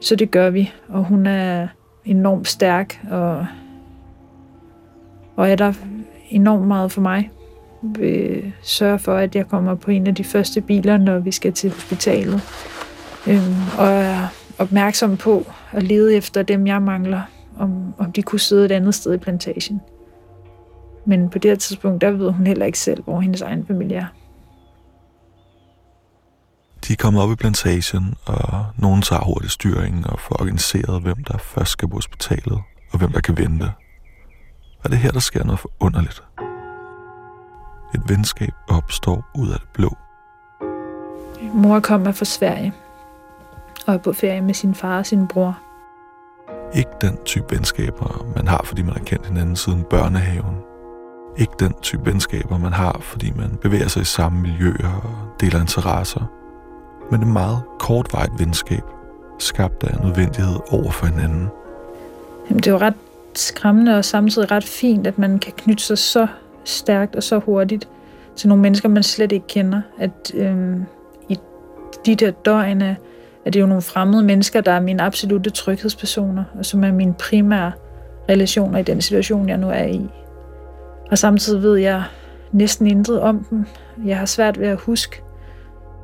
Så 0.00 0.16
det 0.16 0.30
gør 0.30 0.50
vi, 0.50 0.72
og 0.88 1.04
hun 1.04 1.26
er 1.26 1.68
enormt 2.04 2.48
stærk, 2.48 3.00
og, 3.10 3.46
og 5.36 5.50
er 5.50 5.56
der 5.56 5.72
enormt 6.28 6.66
meget 6.66 6.92
for 6.92 7.00
mig. 7.00 7.30
Vil 7.82 8.52
sørge 8.62 8.98
for, 8.98 9.14
at 9.14 9.36
jeg 9.36 9.48
kommer 9.48 9.74
på 9.74 9.90
en 9.90 10.06
af 10.06 10.14
de 10.14 10.24
første 10.24 10.60
biler, 10.60 10.96
når 10.96 11.18
vi 11.18 11.30
skal 11.30 11.52
til 11.52 11.70
hospitalet. 11.70 12.40
Øhm, 13.28 13.54
og 13.78 13.88
er 13.88 14.28
opmærksom 14.58 15.16
på 15.16 15.46
at 15.72 15.82
lede 15.82 16.14
efter 16.14 16.42
dem, 16.42 16.66
jeg 16.66 16.82
mangler, 16.82 17.20
om, 17.58 17.94
om 17.98 18.12
de 18.12 18.22
kunne 18.22 18.40
sidde 18.40 18.64
et 18.64 18.72
andet 18.72 18.94
sted 18.94 19.14
i 19.14 19.18
plantagen. 19.18 19.80
Men 21.06 21.30
på 21.30 21.38
det 21.38 21.50
her 21.50 21.56
tidspunkt, 21.56 22.00
der 22.00 22.10
ved 22.10 22.30
hun 22.30 22.46
heller 22.46 22.66
ikke 22.66 22.78
selv, 22.78 23.02
hvor 23.04 23.20
hendes 23.20 23.42
egen 23.42 23.66
familie 23.66 23.96
er. 23.96 24.06
De 26.88 26.92
er 26.92 26.96
kommet 26.96 27.22
op 27.22 27.30
i 27.30 27.34
plantagen, 27.34 28.14
og 28.26 28.66
nogen 28.76 29.02
tager 29.02 29.24
hurtigt 29.24 29.52
styringen 29.52 30.06
og 30.06 30.20
får 30.20 30.40
organiseret, 30.40 31.02
hvem 31.02 31.24
der 31.24 31.38
først 31.38 31.70
skal 31.70 31.88
på 31.88 31.94
hospitalet, 31.94 32.58
og 32.92 32.98
hvem 32.98 33.12
der 33.12 33.20
kan 33.20 33.38
vente. 33.38 33.72
Og 34.84 34.90
det 34.90 34.96
er 34.96 35.00
her, 35.00 35.10
der 35.10 35.20
sker 35.20 35.44
noget 35.44 35.60
forunderligt. 35.60 36.22
Et 37.94 38.02
venskab 38.08 38.52
opstår 38.68 39.24
ud 39.34 39.48
af 39.48 39.58
det 39.60 39.68
blå. 39.74 39.96
Mor 41.54 41.80
kommer 41.80 42.12
fra 42.12 42.24
Sverige 42.24 42.72
og 43.86 43.94
er 43.94 43.98
på 43.98 44.12
ferie 44.12 44.40
med 44.40 44.54
sin 44.54 44.74
far 44.74 44.98
og 44.98 45.06
sin 45.06 45.28
bror. 45.28 45.58
Ikke 46.74 46.90
den 47.00 47.18
type 47.24 47.46
venskaber, 47.50 48.26
man 48.36 48.48
har, 48.48 48.60
fordi 48.64 48.82
man 48.82 48.92
har 48.92 49.04
kendt 49.04 49.26
hinanden 49.26 49.56
siden 49.56 49.84
børnehaven. 49.90 50.56
Ikke 51.36 51.52
den 51.58 51.74
type 51.82 52.06
venskaber, 52.06 52.58
man 52.58 52.72
har, 52.72 52.98
fordi 53.00 53.32
man 53.36 53.58
bevæger 53.62 53.88
sig 53.88 54.02
i 54.02 54.04
samme 54.04 54.40
miljøer 54.40 55.00
og 55.04 55.40
deler 55.40 55.60
interesser 55.60 56.45
men 57.10 57.22
et 57.22 57.28
meget 57.28 57.58
kortvarigt 57.78 58.32
venskab, 58.38 58.82
skabt 59.38 59.84
af 59.84 60.04
nødvendighed 60.04 60.56
over 60.70 60.90
for 60.90 61.06
hinanden. 61.06 61.48
Jamen, 62.48 62.58
det 62.58 62.66
er 62.66 62.70
jo 62.72 62.78
ret 62.78 62.94
skræmmende 63.34 63.98
og 63.98 64.04
samtidig 64.04 64.50
ret 64.50 64.64
fint, 64.64 65.06
at 65.06 65.18
man 65.18 65.38
kan 65.38 65.52
knytte 65.56 65.84
sig 65.84 65.98
så 65.98 66.26
stærkt 66.64 67.16
og 67.16 67.22
så 67.22 67.38
hurtigt 67.38 67.88
til 68.36 68.48
nogle 68.48 68.62
mennesker, 68.62 68.88
man 68.88 69.02
slet 69.02 69.32
ikke 69.32 69.46
kender. 69.46 69.80
At 69.98 70.32
øhm, 70.34 70.84
i 71.28 71.38
de 72.06 72.14
der 72.14 72.30
døgn 72.30 72.82
er, 72.82 72.94
er 73.44 73.50
det 73.50 73.60
jo 73.60 73.66
nogle 73.66 73.82
fremmede 73.82 74.22
mennesker, 74.22 74.60
der 74.60 74.72
er 74.72 74.80
mine 74.80 75.02
absolute 75.02 75.50
tryghedspersoner, 75.50 76.44
og 76.58 76.66
som 76.66 76.84
er 76.84 76.92
mine 76.92 77.14
primære 77.14 77.72
relationer 78.28 78.78
i 78.78 78.82
den 78.82 79.00
situation, 79.00 79.48
jeg 79.48 79.58
nu 79.58 79.70
er 79.70 79.84
i. 79.84 80.08
Og 81.10 81.18
samtidig 81.18 81.62
ved 81.62 81.76
jeg 81.76 82.02
næsten 82.52 82.86
intet 82.86 83.20
om 83.20 83.44
dem. 83.50 83.66
Jeg 84.04 84.18
har 84.18 84.26
svært 84.26 84.60
ved 84.60 84.66
at 84.66 84.76
huske, 84.76 85.22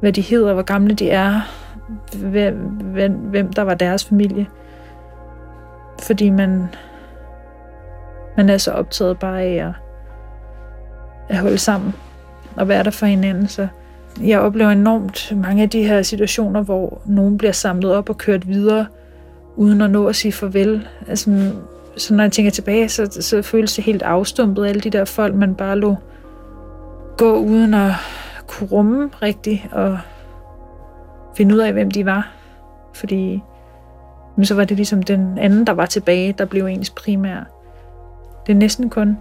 hvad 0.02 0.12
de 0.12 0.20
hedder, 0.20 0.52
hvor 0.52 0.62
gamle 0.62 0.94
de 0.94 1.10
er, 1.10 1.40
hvem, 2.16 2.54
hvem, 2.92 3.12
hvem 3.12 3.52
der 3.52 3.62
var 3.62 3.74
deres 3.74 4.04
familie. 4.04 4.46
Fordi 6.02 6.30
man, 6.30 6.68
man 8.36 8.48
er 8.48 8.58
så 8.58 8.70
optaget 8.70 9.18
bare 9.18 9.42
af 9.42 9.68
at, 9.68 9.72
at 11.28 11.38
holde 11.38 11.58
sammen 11.58 11.94
og 12.56 12.68
være 12.68 12.84
der 12.84 12.90
for 12.90 13.06
hinanden. 13.06 13.48
Så 13.48 13.68
jeg 14.22 14.40
oplever 14.40 14.70
enormt 14.70 15.32
mange 15.36 15.62
af 15.62 15.70
de 15.70 15.84
her 15.84 16.02
situationer, 16.02 16.62
hvor 16.62 17.02
nogen 17.06 17.38
bliver 17.38 17.52
samlet 17.52 17.94
op 17.94 18.08
og 18.08 18.18
kørt 18.18 18.48
videre, 18.48 18.86
uden 19.56 19.80
at 19.80 19.90
nå 19.90 20.06
at 20.06 20.16
sige 20.16 20.32
farvel. 20.32 20.88
Altså, 21.08 21.50
så 21.96 22.14
når 22.14 22.24
jeg 22.24 22.32
tænker 22.32 22.50
tilbage, 22.50 22.88
så, 22.88 23.18
så 23.20 23.42
føles 23.42 23.74
det 23.74 23.84
helt 23.84 24.02
afstumpet, 24.02 24.66
alle 24.66 24.80
de 24.80 24.90
der 24.90 25.04
folk, 25.04 25.34
man 25.34 25.54
bare 25.54 25.78
lå 25.78 25.96
gå 27.16 27.36
uden 27.36 27.74
at 27.74 27.92
kunne 28.46 28.68
rumme 28.68 29.10
rigtigt 29.22 29.68
og 29.72 29.98
finde 31.36 31.54
ud 31.54 31.60
af, 31.60 31.72
hvem 31.72 31.90
de 31.90 32.06
var. 32.06 32.32
Fordi 32.94 33.42
men 34.36 34.44
så 34.44 34.54
var 34.54 34.64
det 34.64 34.76
ligesom 34.76 35.02
den 35.02 35.38
anden, 35.38 35.66
der 35.66 35.72
var 35.72 35.86
tilbage, 35.86 36.32
der 36.32 36.44
blev 36.44 36.66
ens 36.66 36.90
primær. 36.90 37.40
Det 38.46 38.52
er 38.52 38.56
næsten 38.56 38.90
kun 38.90 39.18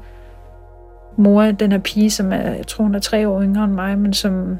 mor, 1.17 1.43
den 1.43 1.71
her 1.71 1.79
pige, 1.79 2.11
som 2.11 2.31
er, 2.31 2.51
jeg 2.51 2.67
tror 2.67 2.83
hun 2.83 2.95
er 2.95 2.99
tre 2.99 3.27
år 3.27 3.41
yngre 3.41 3.63
end 3.63 3.73
mig, 3.73 3.99
men 3.99 4.13
som, 4.13 4.57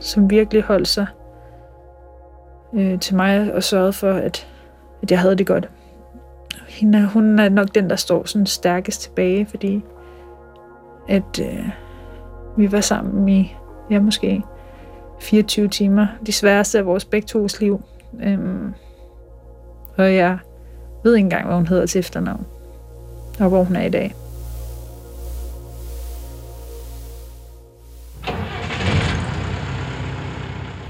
som 0.00 0.30
virkelig 0.30 0.62
holdt 0.62 0.88
sig 0.88 1.06
øh, 2.74 3.00
til 3.00 3.16
mig 3.16 3.54
og 3.54 3.62
sørgede 3.62 3.92
for, 3.92 4.12
at, 4.12 4.48
at 5.02 5.10
jeg 5.10 5.20
havde 5.20 5.36
det 5.36 5.46
godt. 5.46 5.70
Hende, 6.68 7.06
hun 7.06 7.38
er 7.38 7.48
nok 7.48 7.74
den, 7.74 7.90
der 7.90 7.96
står 7.96 8.24
sådan 8.24 8.46
stærkest 8.46 9.02
tilbage, 9.02 9.46
fordi 9.46 9.84
at 11.08 11.40
øh, 11.40 11.68
vi 12.56 12.72
var 12.72 12.80
sammen 12.80 13.28
i 13.28 13.56
ja, 13.90 14.00
måske 14.00 14.42
24 15.20 15.68
timer. 15.68 16.06
De 16.26 16.32
sværeste 16.32 16.78
af 16.78 16.86
vores 16.86 17.04
begge 17.04 17.26
tos 17.26 17.60
liv. 17.60 17.82
Øhm, 18.22 18.74
og 19.96 20.14
jeg 20.14 20.38
ved 21.04 21.16
ikke 21.16 21.24
engang, 21.24 21.46
hvad 21.46 21.56
hun 21.56 21.66
hedder 21.66 21.86
til 21.86 21.98
efternavn. 21.98 22.46
Og 23.40 23.48
hvor 23.48 23.64
hun 23.64 23.76
er 23.76 23.82
i 23.82 23.90
dag. 23.90 24.14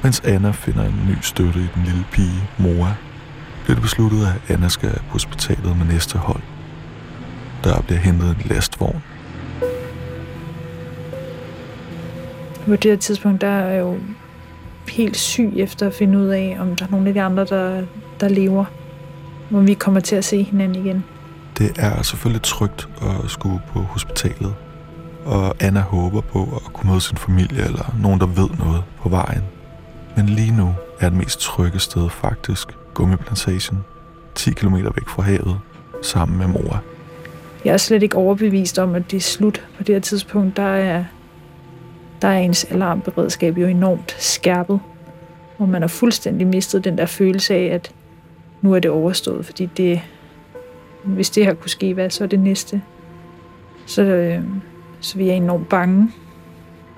Mens 0.03 0.21
Anna 0.21 0.51
finder 0.51 0.85
en 0.85 1.07
ny 1.09 1.15
støtte 1.23 1.61
i 1.61 1.69
den 1.75 1.83
lille 1.85 2.05
pige, 2.13 2.41
Moa, 2.59 2.95
bliver 3.65 3.75
det 3.75 3.83
besluttet, 3.83 4.27
at 4.27 4.55
Anna 4.55 4.69
skal 4.69 4.91
på 4.91 5.13
hospitalet 5.13 5.77
med 5.77 5.87
næste 5.87 6.19
hold. 6.19 6.43
Der 7.65 7.81
bliver 7.81 7.99
hentet 7.99 8.29
en 8.29 8.43
lastvogn 8.45 9.03
på 12.71 12.77
det 12.77 12.91
her 12.91 12.99
tidspunkt, 12.99 13.41
der 13.41 13.47
er 13.47 13.71
jeg 13.71 13.81
jo 13.81 13.99
helt 14.89 15.17
syg 15.17 15.53
efter 15.57 15.87
at 15.87 15.95
finde 15.95 16.19
ud 16.19 16.27
af, 16.27 16.57
om 16.61 16.77
der 16.77 16.87
er 16.87 16.91
nogle 16.91 17.09
af 17.09 17.15
de 17.15 17.23
andre, 17.23 17.45
der, 17.45 17.83
der 18.21 18.29
lever. 18.29 18.65
Om 19.55 19.67
vi 19.67 19.75
kommer 19.75 20.01
til 20.01 20.17
at 20.17 20.25
se 20.25 20.43
hinanden 20.43 20.87
igen. 20.87 21.05
Det 21.59 21.73
er 21.79 22.03
selvfølgelig 22.03 22.43
trygt 22.43 22.89
at 23.03 23.31
skulle 23.31 23.61
på 23.73 23.81
hospitalet. 23.81 24.55
Og 25.25 25.55
Anna 25.61 25.81
håber 25.81 26.21
på 26.21 26.43
at 26.43 26.73
kunne 26.73 26.91
møde 26.91 27.01
sin 27.01 27.17
familie 27.17 27.65
eller 27.65 27.95
nogen, 28.03 28.21
der 28.21 28.27
ved 28.27 28.49
noget 28.59 28.83
på 29.03 29.09
vejen. 29.09 29.43
Men 30.17 30.27
lige 30.27 30.57
nu 30.57 30.75
er 31.01 31.09
det 31.09 31.19
mest 31.19 31.41
trygge 31.41 31.79
sted 31.79 32.11
faktisk 32.11 32.69
Gummiplantagen, 32.95 33.79
10 34.35 34.51
km 34.51 34.75
væk 34.75 35.09
fra 35.09 35.23
havet, 35.23 35.59
sammen 36.03 36.39
med 36.39 36.47
mor. 36.47 36.83
Jeg 37.65 37.73
er 37.73 37.77
slet 37.77 38.03
ikke 38.03 38.17
overbevist 38.17 38.79
om, 38.79 38.95
at 38.95 39.11
det 39.11 39.17
er 39.17 39.21
slut 39.21 39.67
på 39.77 39.83
det 39.83 39.95
her 39.95 40.01
tidspunkt. 40.01 40.57
Der 40.57 40.63
er 40.63 41.05
der 42.23 42.29
er 42.29 42.39
ens 42.39 42.65
alarmberedskab 42.65 43.59
jo 43.59 43.67
enormt 43.67 44.17
skærpet, 44.19 44.81
og 45.59 45.69
man 45.69 45.83
har 45.83 45.89
fuldstændig 45.89 46.47
mistet 46.47 46.85
den 46.85 46.99
der 46.99 47.07
følelse 47.07 47.55
af, 47.55 47.65
at 47.65 47.95
nu 48.63 48.75
er 48.75 48.79
det 48.79 48.91
overstået, 48.91 49.47
fordi 49.47 49.67
det, 49.67 50.01
hvis 51.05 51.31
det 51.31 51.45
her 51.45 51.55
kunne 51.55 51.71
ske, 51.71 51.95
hvad 51.95 52.11
så 52.11 52.25
er 52.25 52.29
det 52.29 52.41
næste? 52.41 52.83
Så, 53.87 54.03
øh, 54.03 54.43
så 55.01 55.19
vi 55.19 55.29
er 55.29 55.33
enormt 55.33 55.69
bange. 55.69 56.11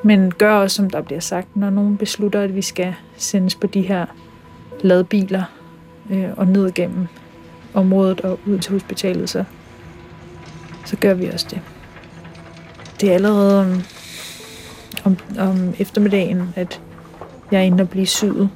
Men 0.05 0.33
gør 0.35 0.55
også, 0.55 0.77
som 0.77 0.91
der 0.91 1.03
bliver 1.03 1.21
sagt, 1.21 1.57
når 1.57 1.71
nogen 1.71 1.97
beslutter, 1.97 2.41
at 2.41 2.57
vi 2.57 2.63
skal 2.63 2.95
sendes 3.17 3.55
på 3.55 3.67
de 3.67 3.83
her 3.83 4.07
ladbiler 4.81 5.43
øh, 6.11 6.29
og 6.37 6.47
ned 6.47 6.73
gennem 6.73 7.07
området 7.75 8.21
og 8.21 8.41
ud 8.47 8.59
til 8.59 8.73
hospitalet, 8.73 9.31
så, 9.31 9.45
så 10.85 10.97
gør 10.97 11.15
vi 11.15 11.27
også 11.27 11.47
det. 11.51 11.61
Det 13.01 13.11
er 13.11 13.15
allerede 13.15 13.85
om, 15.05 15.17
om 15.39 15.75
eftermiddagen, 15.79 16.53
at 16.57 16.81
jeg 17.51 17.61
er 17.61 17.65
inde 17.65 17.83
og 17.83 17.89
blive 17.89 18.07
syet 18.07 18.51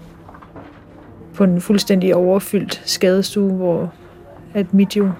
på 1.34 1.44
en 1.44 1.60
fuldstændig 1.60 2.14
overfyldt 2.14 2.82
skadestue, 2.84 3.52
hvor 3.52 3.92
at 4.54 4.74
mit 4.74 4.96
jo, 4.96 5.10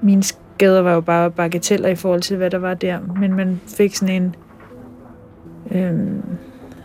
mine 0.00 0.22
skader 0.22 0.82
var 0.82 0.92
jo 0.92 1.00
bare 1.00 1.30
bagateller 1.30 1.88
i 1.88 1.94
forhold 1.94 2.20
til, 2.20 2.36
hvad 2.36 2.50
der 2.50 2.58
var 2.58 2.74
der, 2.74 2.98
men 3.20 3.34
man 3.34 3.60
fik 3.66 3.94
sådan 3.94 4.22
en 4.22 4.34
øhm, 5.70 6.22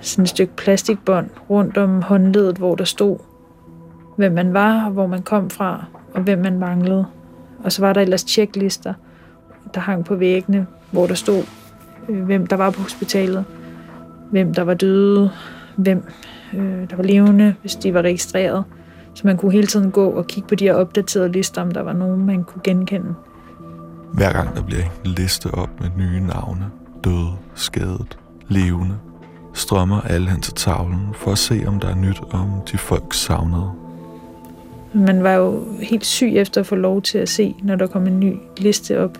sådan 0.01 0.24
et 0.24 0.30
stykke 0.30 0.54
plastikbånd 0.56 1.30
rundt 1.50 1.77
om 1.77 2.01
håndledet, 2.01 2.58
hvor 2.58 2.75
der 2.75 2.84
stod, 2.84 3.18
hvem 4.18 4.32
man 4.32 4.54
var, 4.54 4.86
og 4.86 4.92
hvor 4.92 5.08
man 5.08 5.22
kom 5.22 5.50
fra, 5.50 5.86
og 6.13 6.22
hvem 6.22 6.39
man 6.39 6.60
manglede. 6.60 7.06
Og 7.63 7.72
så 7.72 7.82
var 7.82 7.94
der 7.94 8.01
ellers 8.01 8.22
checklister, 8.22 8.94
der 9.74 9.80
hang 9.80 10.06
på 10.06 10.15
væggene, 10.15 10.68
hvor 10.92 11.08
der 11.08 11.13
stod, 11.13 11.44
hvem 12.07 12.47
der 12.47 12.55
var 12.55 12.69
på 12.69 12.81
hospitalet, 12.81 13.45
hvem 14.31 14.53
der 14.53 14.62
var 14.62 14.74
døde, 14.74 15.31
hvem 15.75 16.03
øh, 16.53 16.89
der 16.89 16.95
var 16.95 17.03
levende, 17.03 17.55
hvis 17.62 17.75
de 17.75 17.93
var 17.93 18.01
registreret. 18.01 18.63
Så 19.13 19.27
man 19.27 19.38
kunne 19.38 19.51
hele 19.51 19.67
tiden 19.67 19.91
gå 19.91 20.09
og 20.09 20.27
kigge 20.27 20.50
på 20.50 20.55
de 20.55 20.65
her 20.65 20.74
opdaterede 20.74 21.31
lister, 21.31 21.62
om 21.62 21.71
der 21.71 21.81
var 21.81 21.93
nogen, 21.93 22.25
man 22.25 22.43
kunne 22.43 22.62
genkende. 22.63 23.15
Hver 24.13 24.33
gang 24.33 24.55
der 24.55 24.62
bliver 24.62 24.81
en 25.05 25.12
liste 25.12 25.47
op 25.53 25.69
med 25.81 25.89
nye 25.97 26.19
navne, 26.19 26.65
døde, 27.03 27.31
skadet, 27.55 28.17
levende, 28.47 28.95
strømmer 29.53 30.01
alle 30.01 30.29
hen 30.29 30.41
til 30.41 30.53
tavlen 30.53 31.07
for 31.15 31.31
at 31.31 31.38
se, 31.38 31.63
om 31.67 31.79
der 31.79 31.88
er 31.88 31.95
nyt 31.95 32.21
om 32.31 32.50
de 32.71 32.77
folk 32.77 33.13
savnede. 33.13 33.71
Man 34.93 35.24
var 35.24 35.33
jo 35.33 35.63
helt 35.81 36.05
syg 36.05 36.31
efter 36.35 36.62
at 36.62 36.67
få 36.67 36.75
lov 36.75 37.01
til 37.01 37.17
at 37.17 37.29
se, 37.29 37.55
når 37.63 37.75
der 37.75 37.88
kom 37.88 38.07
en 38.07 38.19
ny 38.19 38.35
liste 38.57 39.03
op. 39.03 39.17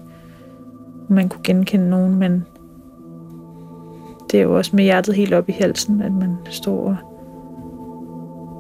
Man 1.10 1.30
kunne 1.30 1.44
genkende 1.44 1.90
nogen, 1.90 2.16
men 2.16 2.46
det 4.36 4.42
er 4.42 4.46
jo 4.46 4.58
også 4.58 4.76
med 4.76 4.84
hjertet 4.84 5.16
helt 5.16 5.34
op 5.34 5.50
i 5.50 5.52
halsen, 5.52 6.02
at 6.02 6.12
man 6.12 6.38
står 6.50 6.88
og, 6.88 6.96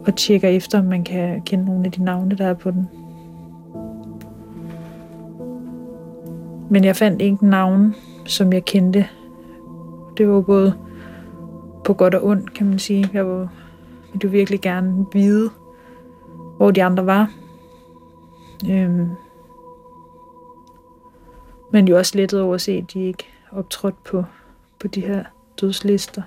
og 0.08 0.16
tjekker 0.16 0.50
efter, 0.50 0.80
om 0.80 0.86
man 0.86 1.04
kan 1.04 1.42
kende 1.42 1.66
nogle 1.66 1.86
af 1.86 1.92
de 1.92 2.04
navne, 2.04 2.36
der 2.36 2.46
er 2.46 2.54
på 2.54 2.72
den. 2.72 2.90
Men 6.70 6.84
jeg 6.84 6.96
fandt 6.96 7.22
ikke 7.22 7.48
navn, 7.48 7.96
som 8.26 8.54
jeg 8.54 8.66
kendte. 8.66 9.08
Det 10.18 10.30
var 10.30 10.42
både 10.42 10.74
på 11.84 11.94
godt 11.94 12.16
og 12.16 12.26
ondt, 12.26 12.54
kan 12.54 12.68
man 12.68 12.80
sige. 12.80 13.10
Jeg 13.14 13.28
var, 13.28 13.54
ville 14.14 14.32
virkelig 14.32 14.62
gerne 14.62 15.06
vide, 15.14 15.50
hvor 16.58 16.72
de 16.72 16.84
andre 16.84 17.06
var. 17.06 17.32
Øhm. 18.70 19.10
Men 21.72 21.88
jo 21.88 21.98
også 21.98 22.18
lettet 22.18 22.42
over 22.42 22.56
at 22.56 22.62
se, 22.62 22.72
at 22.72 22.94
de 22.94 23.04
ikke 23.04 23.24
optrådte 23.52 23.98
på, 24.06 24.24
på 24.80 24.88
de 24.88 25.02
her 25.02 25.24
dødslister. 25.62 26.22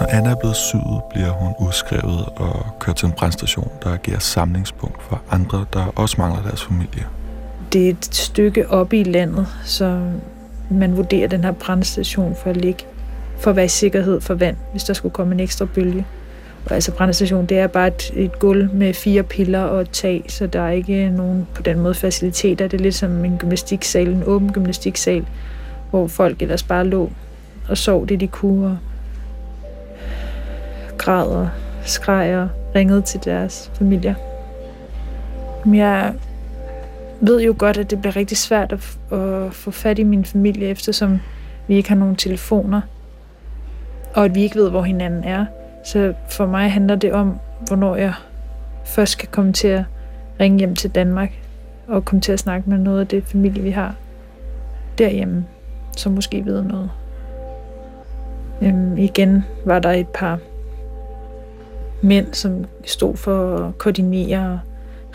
Når 0.00 0.06
Anna 0.10 0.30
er 0.30 0.34
blevet 0.34 0.56
syet, 0.56 1.02
bliver 1.10 1.30
hun 1.30 1.54
udskrevet 1.66 2.24
og 2.36 2.66
kørt 2.78 2.96
til 2.96 3.06
en 3.06 3.12
brandstation, 3.12 3.70
der 3.82 3.92
agerer 3.92 4.18
samlingspunkt 4.18 5.02
for 5.02 5.22
andre, 5.30 5.66
der 5.72 5.92
også 5.96 6.16
mangler 6.18 6.42
deres 6.42 6.64
familie. 6.64 7.06
Det 7.72 7.86
er 7.86 7.90
et 7.90 8.04
stykke 8.04 8.70
oppe 8.70 8.98
i 8.98 9.04
landet, 9.04 9.46
så 9.64 10.10
man 10.70 10.96
vurderer 10.96 11.28
den 11.28 11.44
her 11.44 11.52
brandstation 11.52 12.36
for 12.42 12.50
at 12.50 12.56
ligge 12.56 12.84
for 13.38 13.50
at 13.50 13.56
være 13.56 13.64
i 13.64 13.68
sikkerhed 13.68 14.20
for 14.20 14.34
vand, 14.34 14.56
hvis 14.72 14.84
der 14.84 14.94
skulle 14.94 15.12
komme 15.12 15.34
en 15.34 15.40
ekstra 15.40 15.64
bølge. 15.64 16.06
Altså 16.70 16.92
brandstation, 16.92 17.46
det 17.46 17.58
er 17.58 17.66
bare 17.66 17.86
et, 17.86 18.12
et 18.16 18.38
gulv 18.38 18.74
med 18.74 18.94
fire 18.94 19.22
piller 19.22 19.60
og 19.60 19.80
et 19.80 19.90
tag, 19.90 20.24
så 20.28 20.46
der 20.46 20.60
er 20.60 20.70
ikke 20.70 21.10
nogen 21.10 21.46
på 21.54 21.62
den 21.62 21.78
måde 21.78 21.94
faciliteter. 21.94 22.68
Det 22.68 22.80
er 22.80 22.82
lidt 22.82 22.94
som 22.94 23.24
en 23.24 23.38
gymnastiksal, 23.38 24.08
en 24.08 24.22
åben 24.26 24.52
gymnastiksal, 24.52 25.26
hvor 25.90 26.06
folk 26.06 26.42
ellers 26.42 26.62
bare 26.62 26.84
lå 26.84 27.10
og 27.68 27.78
sov 27.78 28.06
det, 28.06 28.20
de 28.20 28.26
kunne, 28.26 28.66
og 28.66 28.78
græd 30.98 31.26
og 31.26 31.48
skreg 31.84 32.36
og 32.36 32.48
ringede 32.74 33.02
til 33.02 33.20
deres 33.24 33.70
familier. 33.74 34.14
Men 35.64 35.74
jeg 35.74 36.14
ved 37.20 37.42
jo 37.42 37.54
godt, 37.58 37.78
at 37.78 37.90
det 37.90 38.00
bliver 38.00 38.16
rigtig 38.16 38.36
svært 38.36 38.72
at, 38.72 39.18
at 39.18 39.54
få 39.54 39.70
fat 39.70 39.98
i 39.98 40.02
min 40.02 40.24
familie, 40.24 40.68
eftersom 40.68 41.20
vi 41.66 41.76
ikke 41.76 41.88
har 41.88 41.96
nogen 41.96 42.16
telefoner, 42.16 42.80
og 44.14 44.24
at 44.24 44.34
vi 44.34 44.42
ikke 44.42 44.56
ved, 44.56 44.70
hvor 44.70 44.82
hinanden 44.82 45.24
er. 45.24 45.46
Så 45.84 46.14
for 46.28 46.46
mig 46.46 46.72
handler 46.72 46.94
det 46.94 47.12
om, 47.12 47.38
hvornår 47.66 47.96
jeg 47.96 48.14
først 48.84 49.18
kan 49.18 49.28
komme 49.30 49.52
til 49.52 49.68
at 49.68 49.84
ringe 50.40 50.58
hjem 50.58 50.74
til 50.74 50.90
Danmark, 50.90 51.30
og 51.88 52.04
komme 52.04 52.20
til 52.20 52.32
at 52.32 52.38
snakke 52.38 52.70
med 52.70 52.78
noget 52.78 53.00
af 53.00 53.06
det 53.06 53.24
familie, 53.24 53.62
vi 53.62 53.70
har 53.70 53.94
derhjemme, 54.98 55.46
som 55.96 56.12
måske 56.12 56.44
ved 56.44 56.62
noget. 56.62 56.90
Øhm, 58.62 58.96
igen 58.96 59.44
var 59.64 59.78
der 59.78 59.90
et 59.90 60.08
par 60.08 60.38
mænd, 62.02 62.34
som 62.34 62.64
stod 62.84 63.16
for 63.16 63.56
at 63.56 63.78
koordinere 63.78 64.52
og 64.52 64.60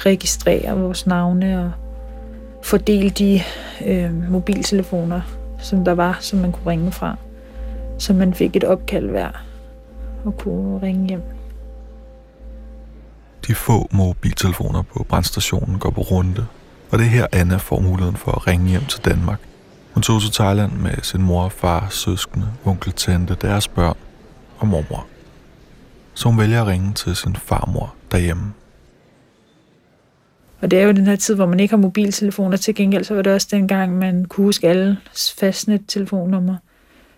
registrere 0.05 0.79
vores 0.79 1.07
navne 1.07 1.65
og 1.65 1.71
fordele 2.63 3.09
de 3.09 3.41
øh, 3.85 4.31
mobiltelefoner, 4.31 5.21
som 5.59 5.85
der 5.85 5.91
var, 5.91 6.17
som 6.21 6.39
man 6.39 6.51
kunne 6.51 6.71
ringe 6.71 6.91
fra. 6.91 7.15
Så 7.97 8.13
man 8.13 8.33
fik 8.33 8.55
et 8.55 8.63
opkald 8.63 9.09
hver 9.09 9.42
og 10.25 10.37
kunne 10.37 10.81
ringe 10.81 11.07
hjem. 11.07 11.21
De 13.47 13.55
få 13.55 13.87
mobiltelefoner 13.91 14.81
på 14.81 15.05
brandstationen 15.09 15.79
går 15.79 15.89
på 15.89 16.01
runde, 16.01 16.45
og 16.91 16.99
det 16.99 17.05
er 17.05 17.09
her 17.09 17.27
Anna 17.31 17.57
får 17.57 17.79
muligheden 17.79 18.17
for 18.17 18.31
at 18.31 18.47
ringe 18.47 18.69
hjem 18.69 18.85
til 18.85 19.05
Danmark. 19.05 19.39
Hun 19.93 20.03
tog 20.03 20.21
til 20.21 20.31
Thailand 20.31 20.71
med 20.71 20.95
sin 21.01 21.21
mor, 21.21 21.49
far, 21.49 21.87
søskende, 21.89 22.47
onkel, 22.65 22.93
tante, 22.93 23.37
deres 23.41 23.67
børn 23.67 23.97
og 24.59 24.67
mormor. 24.67 25.05
Så 26.13 26.29
hun 26.29 26.39
vælger 26.39 26.61
at 26.61 26.67
ringe 26.67 26.93
til 26.93 27.15
sin 27.15 27.35
farmor 27.35 27.95
derhjemme. 28.11 28.53
Og 30.61 30.71
det 30.71 30.79
er 30.79 30.83
jo 30.83 30.91
den 30.91 31.07
her 31.07 31.15
tid, 31.15 31.35
hvor 31.35 31.45
man 31.45 31.59
ikke 31.59 31.71
har 31.71 31.81
mobiltelefoner. 31.81 32.57
Til 32.57 32.75
gengæld 32.75 33.03
så 33.03 33.15
var 33.15 33.21
det 33.21 33.33
også 33.33 33.47
dengang, 33.51 33.97
man 33.97 34.25
kunne 34.25 34.45
huske 34.45 34.67
alle 34.69 34.97
fastnet-telefonnumre. 35.39 36.57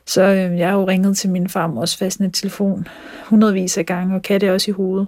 Så 0.07 0.21
øh, 0.21 0.59
jeg 0.59 0.69
har 0.69 0.77
jo 0.77 0.87
ringet 0.87 1.17
til 1.17 1.29
min 1.29 1.49
farmors 1.49 1.97
fastnet-telefon 1.97 2.87
hundredvis 3.25 3.77
af 3.77 3.85
gange, 3.85 4.15
og 4.15 4.21
kan 4.21 4.41
det 4.41 4.51
også 4.51 4.71
i 4.71 4.73
hovedet. 4.73 5.07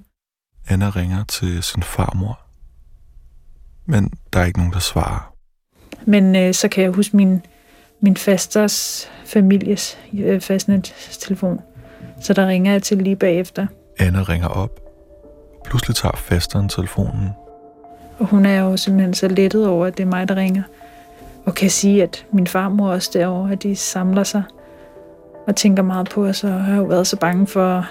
Anna 0.70 0.90
ringer 0.90 1.24
til 1.24 1.64
sin 1.64 1.84
farmor. 1.84 2.40
Men 3.86 4.12
der 4.34 4.40
er 4.40 4.46
ikke 4.46 4.60
nogen, 4.60 4.74
der 4.74 4.80
svarer. 4.80 5.34
Men 6.06 6.36
øh, 6.36 6.54
så 6.54 6.68
kan 6.68 6.84
jeg 6.84 6.92
huske 6.92 7.18
min, 7.18 7.42
min 8.02 8.18
fasters 8.18 9.08
families 9.26 9.98
øh, 10.14 10.42
fastnet-telefon. 10.42 11.62
Så 12.22 12.34
der 12.34 12.48
ringer 12.48 12.72
jeg 12.72 12.84
til 12.84 12.98
lige 12.98 13.16
bagefter. 13.16 13.68
Anna 14.00 14.22
ringer 14.22 14.48
op. 14.48 14.80
Pludselig 15.66 15.96
tager 15.96 16.16
fasteren 16.16 16.70
telefonen. 16.70 17.30
Og 18.20 18.26
hun 18.26 18.46
er 18.46 18.60
jo 18.60 18.78
simpelthen 18.78 19.14
så 19.14 19.28
lettet 19.28 19.68
over, 19.68 19.86
at 19.86 19.98
det 19.98 20.04
er 20.04 20.08
mig, 20.08 20.28
der 20.28 20.36
ringer. 20.36 20.64
Og 21.46 21.56
kan 21.56 21.70
sige, 21.70 22.04
at 22.04 22.26
min 22.32 22.48
farmor 22.48 22.90
også 22.90 23.10
derovre, 23.14 23.52
at 23.52 23.64
de 23.64 23.76
samler 23.76 24.24
sig 24.24 24.44
og 25.48 25.56
tænker 25.56 25.84
meget 25.84 26.10
på 26.10 26.26
os, 26.26 26.44
og 26.44 26.52
har 26.52 26.78
jo 26.78 26.84
været 26.84 27.08
så 27.08 27.18
bange 27.18 27.48
for, 27.48 27.86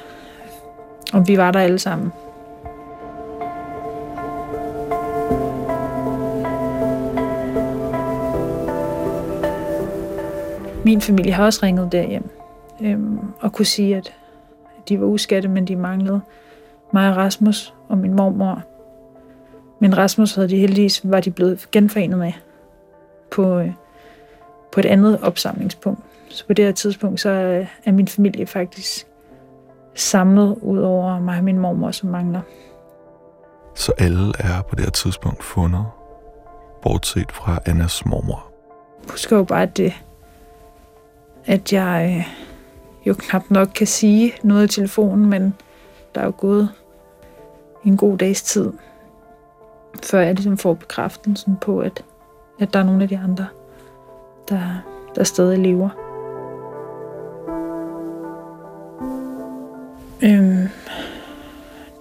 om 1.12 1.28
vi 1.28 1.38
var 1.38 1.50
der 1.50 1.60
alle 1.60 1.78
sammen. 1.78 2.12
Min 10.84 11.00
familie 11.00 11.32
har 11.32 11.44
også 11.44 11.60
ringet 11.62 11.92
derhjem 11.92 12.30
øhm, 12.82 13.18
og 13.40 13.52
kunne 13.52 13.66
sige, 13.66 13.96
at 13.96 14.12
de 14.88 15.00
var 15.00 15.06
uskatte, 15.06 15.48
men 15.48 15.66
de 15.66 15.76
manglede 15.76 16.20
mig 16.92 17.10
og 17.10 17.16
Rasmus 17.16 17.74
og 17.88 17.98
min 17.98 18.14
mormor. 18.14 18.62
Men 19.78 19.98
Rasmus 19.98 20.34
havde 20.34 20.48
de 20.48 20.56
heldigvis, 20.56 21.00
var 21.04 21.20
de 21.20 21.30
blevet 21.30 21.68
genforenet 21.72 22.18
med 22.18 22.32
på, 23.30 23.58
øh, 23.58 23.72
på 24.72 24.80
et 24.80 24.86
andet 24.86 25.18
opsamlingspunkt. 25.22 26.00
Så 26.37 26.46
på 26.46 26.53
det 26.53 26.64
her 26.64 26.72
tidspunkt, 26.72 27.20
så 27.20 27.31
er 27.85 27.92
min 27.92 28.09
familie 28.09 28.46
faktisk 28.46 29.07
samlet 29.94 30.59
ud 30.62 30.79
over 30.79 31.20
mig 31.20 31.38
og 31.38 31.44
min 31.44 31.59
mormor, 31.59 31.90
som 31.90 32.09
mangler. 32.09 32.40
Så 33.75 33.92
alle 33.99 34.33
er 34.38 34.62
på 34.62 34.75
det 34.75 34.85
her 34.85 34.90
tidspunkt 34.90 35.44
fundet, 35.44 35.87
bortset 36.83 37.33
fra 37.33 37.59
Annas 37.66 38.07
mormor. 38.07 38.53
Jeg 39.03 39.11
husker 39.11 39.37
jo 39.37 39.44
bare, 39.44 39.62
at, 39.62 39.77
det, 39.77 39.92
at 41.46 41.72
jeg 41.72 42.14
øh, 42.18 42.27
jo 43.07 43.14
knap 43.18 43.42
nok 43.51 43.68
kan 43.75 43.87
sige 43.87 44.33
noget 44.42 44.64
i 44.64 44.81
telefonen, 44.81 45.31
men 45.31 45.55
der 46.14 46.20
er 46.20 46.25
jo 46.25 46.35
gået 46.37 46.68
en 47.85 47.96
god 47.96 48.18
dags 48.18 48.42
tid, 48.42 48.72
før 50.03 50.20
jeg 50.20 50.35
ligesom 50.35 50.59
får 50.59 50.75
bekræftelsen 50.75 51.57
på, 51.61 51.81
at, 51.81 52.05
at 52.61 52.72
der 52.72 52.81
er 52.81 52.85
nogle 52.85 53.03
af 53.03 53.09
de 53.09 53.18
andre, 53.18 53.46
der, 54.49 54.62
der 55.14 55.25
stadig 55.25 55.59
lever. 55.59 56.05
Øhm, 60.22 60.68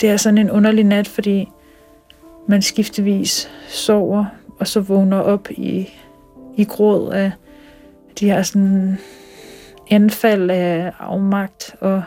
det 0.02 0.10
er 0.10 0.18
sådan 0.18 0.38
en 0.38 0.52
underlig 0.52 0.84
nat, 0.84 1.08
fordi 1.08 1.50
man 2.48 2.62
skiftevis 2.62 3.50
sover, 3.68 4.26
og 4.60 4.68
så 4.68 4.80
vågner 4.80 5.20
op 5.20 5.52
i, 5.52 5.90
i 6.58 6.64
gråd 6.64 7.12
af 7.12 7.32
de 8.20 8.26
her 8.26 8.44
sådan 8.44 8.98
anfald 9.90 10.50
af 10.50 10.92
afmagt, 11.00 11.76
og, 11.80 12.04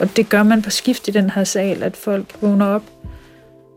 og 0.00 0.16
det 0.16 0.28
gør 0.28 0.42
man 0.42 0.62
på 0.62 0.70
skift 0.70 1.08
i 1.08 1.10
den 1.10 1.30
her 1.30 1.44
sal, 1.44 1.82
at 1.82 1.96
folk 1.96 2.42
vågner 2.42 2.66
op 2.66 2.84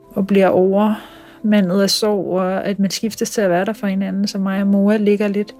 og 0.09 0.27
bliver 0.27 0.47
overmandet 0.47 1.81
af 1.81 1.89
sorg, 1.89 2.25
og 2.25 2.65
at 2.65 2.79
man 2.79 2.91
skiftes 2.91 3.31
til 3.31 3.41
at 3.41 3.49
være 3.49 3.65
der 3.65 3.73
for 3.73 3.87
hinanden, 3.87 4.27
så 4.27 4.37
mig 4.37 4.61
og 4.61 4.67
mor 4.67 4.97
ligger 4.97 5.27
lidt 5.27 5.55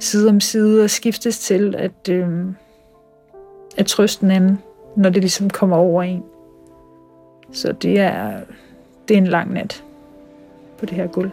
side 0.00 0.28
om 0.28 0.40
side 0.40 0.84
og 0.84 0.90
skiftes 0.90 1.38
til 1.38 1.74
at, 1.78 2.08
øh, 2.10 2.28
at 3.76 3.86
trøste 3.86 4.20
den 4.20 4.30
anden 4.30 4.58
når 4.96 5.10
det 5.10 5.22
ligesom 5.22 5.50
kommer 5.50 5.76
over 5.76 6.02
en. 6.02 6.24
Så 7.52 7.72
det 7.72 8.00
er, 8.00 8.40
det 9.08 9.14
er 9.14 9.18
en 9.18 9.26
lang 9.26 9.52
nat 9.52 9.84
på 10.78 10.86
det 10.86 10.94
her 10.94 11.06
gulv. 11.06 11.30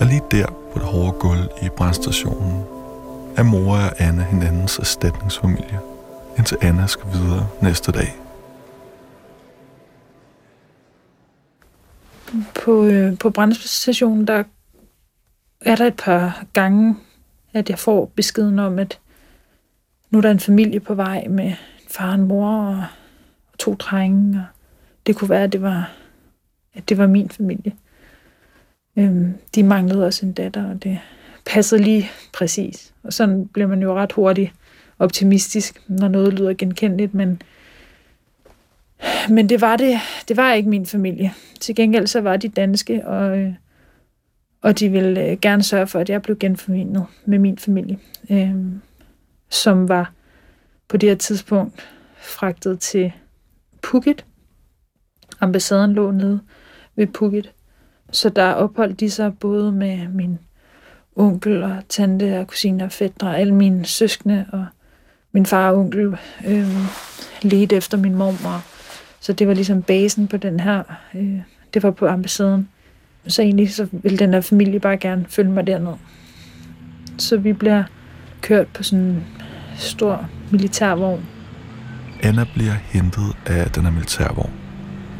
Og 0.00 0.06
lige 0.06 0.22
der 0.30 0.46
på 0.46 0.78
det 0.78 0.82
hårde 0.82 1.12
gulv 1.12 1.48
i 1.62 1.68
brandstationen 1.76 2.64
er 3.36 3.42
mor 3.42 3.76
og 3.76 4.00
Anna 4.00 4.22
hinandens 4.22 4.78
erstatningsfamilie, 4.78 5.80
indtil 6.38 6.58
Anna 6.62 6.86
skal 6.86 7.06
videre 7.12 7.48
næste 7.62 7.92
dag. 7.92 8.16
På, 12.64 12.84
øh, 12.84 13.18
på 13.18 13.30
brandstationen, 13.30 14.26
der 14.26 14.44
er 15.60 15.76
der 15.76 15.86
et 15.86 15.96
par 15.96 16.44
gange, 16.52 16.96
at 17.52 17.70
jeg 17.70 17.78
får 17.78 18.12
beskeden 18.16 18.58
om, 18.58 18.78
at 18.78 18.98
nu 20.12 20.18
er 20.18 20.22
der 20.22 20.30
en 20.30 20.40
familie 20.40 20.80
på 20.80 20.94
vej 20.94 21.26
med 21.28 21.44
en 21.44 21.54
far 21.90 22.08
og 22.08 22.14
en 22.14 22.22
mor 22.22 22.48
og, 22.48 22.84
og 23.52 23.58
to 23.58 23.74
drenge, 23.74 24.38
og 24.38 24.44
det 25.06 25.16
kunne 25.16 25.30
være, 25.30 25.44
at 25.44 25.52
det 25.52 25.62
var, 25.62 25.92
at 26.74 26.88
det 26.88 26.98
var 26.98 27.06
min 27.06 27.28
familie. 27.28 27.72
Øhm, 28.96 29.34
de 29.54 29.62
manglede 29.62 30.06
også 30.06 30.26
en 30.26 30.32
datter, 30.32 30.70
og 30.70 30.82
det 30.82 30.98
passede 31.46 31.82
lige 31.82 32.10
præcis. 32.32 32.92
Og 33.02 33.12
sådan 33.12 33.46
bliver 33.46 33.68
man 33.68 33.82
jo 33.82 33.94
ret 33.94 34.12
hurtigt 34.12 34.52
optimistisk, 34.98 35.82
når 35.88 36.08
noget 36.08 36.32
lyder 36.32 36.54
genkendeligt, 36.54 37.14
men, 37.14 37.42
men 39.28 39.48
det 39.48 39.60
var 39.60 39.76
det, 39.76 39.98
det 40.28 40.36
var 40.36 40.52
ikke 40.52 40.68
min 40.68 40.86
familie. 40.86 41.32
Til 41.60 41.74
gengæld 41.74 42.06
så 42.06 42.20
var 42.20 42.36
de 42.36 42.48
danske, 42.48 43.06
og, 43.06 43.38
øh, 43.38 43.52
og 44.62 44.78
de 44.78 44.88
ville 44.88 45.24
øh, 45.24 45.38
gerne 45.38 45.62
sørge 45.62 45.86
for, 45.86 45.98
at 45.98 46.10
jeg 46.10 46.22
blev 46.22 46.38
genforenet 46.38 47.06
med 47.24 47.38
min 47.38 47.58
familie, 47.58 47.98
Øhm, 48.30 48.80
som 49.52 49.88
var 49.88 50.12
på 50.88 50.96
det 50.96 51.08
her 51.08 51.16
tidspunkt 51.16 51.88
fragtet 52.22 52.80
til 52.80 53.12
Phuket. 53.82 54.24
Ambassaden 55.40 55.92
lå 55.92 56.10
nede 56.10 56.40
ved 56.96 57.06
Phuket. 57.06 57.52
Så 58.10 58.28
der 58.28 58.52
opholdt 58.52 59.00
de 59.00 59.10
sig 59.10 59.38
både 59.38 59.72
med 59.72 60.08
min 60.08 60.38
onkel 61.16 61.62
og 61.62 61.76
tante 61.88 62.40
og 62.40 62.46
kusiner 62.46 62.84
og 62.84 62.92
fætter 62.92 63.28
og 63.28 63.40
alle 63.40 63.54
mine 63.54 63.84
søskende 63.84 64.46
og 64.52 64.66
min 65.32 65.46
far 65.46 65.70
og 65.70 65.78
onkel 65.78 66.16
øh, 66.46 66.68
ledte 67.42 67.76
efter 67.76 67.98
min 67.98 68.14
mormor. 68.14 68.64
Så 69.20 69.32
det 69.32 69.48
var 69.48 69.54
ligesom 69.54 69.82
basen 69.82 70.28
på 70.28 70.36
den 70.36 70.60
her. 70.60 70.82
Øh, 71.14 71.40
det 71.74 71.82
var 71.82 71.90
på 71.90 72.06
ambassaden. 72.06 72.68
Så 73.26 73.42
egentlig 73.42 73.74
så 73.74 73.88
ville 73.92 74.18
den 74.18 74.34
her 74.34 74.40
familie 74.40 74.80
bare 74.80 74.96
gerne 74.96 75.26
følge 75.28 75.50
mig 75.50 75.66
derned. 75.66 75.94
Så 77.18 77.36
vi 77.36 77.52
bliver 77.52 77.84
kørt 78.42 78.66
på 78.66 78.82
sådan 78.82 79.04
en 79.04 79.24
stor 79.76 80.28
militærvogn. 80.50 81.20
Anna 82.22 82.44
bliver 82.54 82.72
hentet 82.72 83.36
af 83.46 83.70
den 83.70 83.82
her 83.82 83.90
militærvogn. 83.90 84.50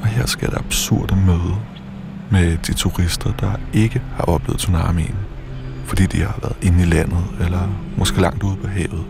Og 0.03 0.09
her 0.09 0.27
skal 0.27 0.51
der 0.51 0.59
absurde 0.59 1.17
møde 1.17 1.57
med 2.31 2.57
de 2.67 2.73
turister, 2.73 3.33
der 3.41 3.53
ikke 3.73 4.03
har 4.17 4.25
oplevet 4.25 4.59
tsunamien. 4.59 5.17
Fordi 5.85 6.07
de 6.07 6.19
har 6.19 6.39
været 6.43 6.57
inde 6.63 6.83
i 6.83 6.87
landet, 6.87 7.25
eller 7.41 7.81
måske 7.97 8.21
langt 8.21 8.43
ude 8.43 8.57
på 8.57 8.69
havet. 8.69 9.05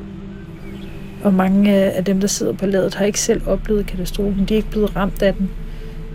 Og 1.25 1.35
mange 1.35 1.73
af 1.73 2.05
dem, 2.05 2.21
der 2.21 2.29
sidder 2.29 2.53
på 2.53 2.67
ladet, 2.67 2.95
har 2.95 3.05
ikke 3.05 3.21
selv 3.21 3.49
oplevet 3.49 3.87
katastrofen. 3.87 4.45
De 4.45 4.55
er 4.55 4.57
ikke 4.57 4.71
blevet 4.71 4.97
ramt 4.97 5.23
af 5.23 5.35
den, 5.35 5.51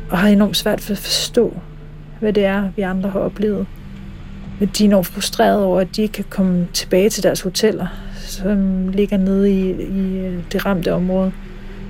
og 0.10 0.18
har 0.18 0.28
enormt 0.28 0.58
svært 0.58 0.82
for 0.82 0.92
at 0.92 0.98
forstå, 0.98 1.60
hvad 2.20 2.34
det 2.34 2.46
er, 2.46 2.70
vi 2.76 2.82
andre 2.82 3.10
har 3.10 3.20
oplevet. 3.20 3.66
Men 4.60 4.70
de 4.78 4.84
er 4.84 4.88
enormt 4.88 5.08
frustrerede 5.08 5.66
over, 5.66 5.80
at 5.80 5.96
de 5.96 6.02
ikke 6.02 6.14
kan 6.14 6.26
komme 6.30 6.68
tilbage 6.74 7.10
til 7.10 7.24
deres 7.24 7.42
hoteller, 7.42 7.88
som 8.16 8.88
ligger 8.88 9.18
nede 9.18 9.52
i, 9.52 9.70
i 9.72 10.20
øh, 10.20 10.44
det 10.52 10.66
ramte 10.66 10.94
område. 10.94 11.32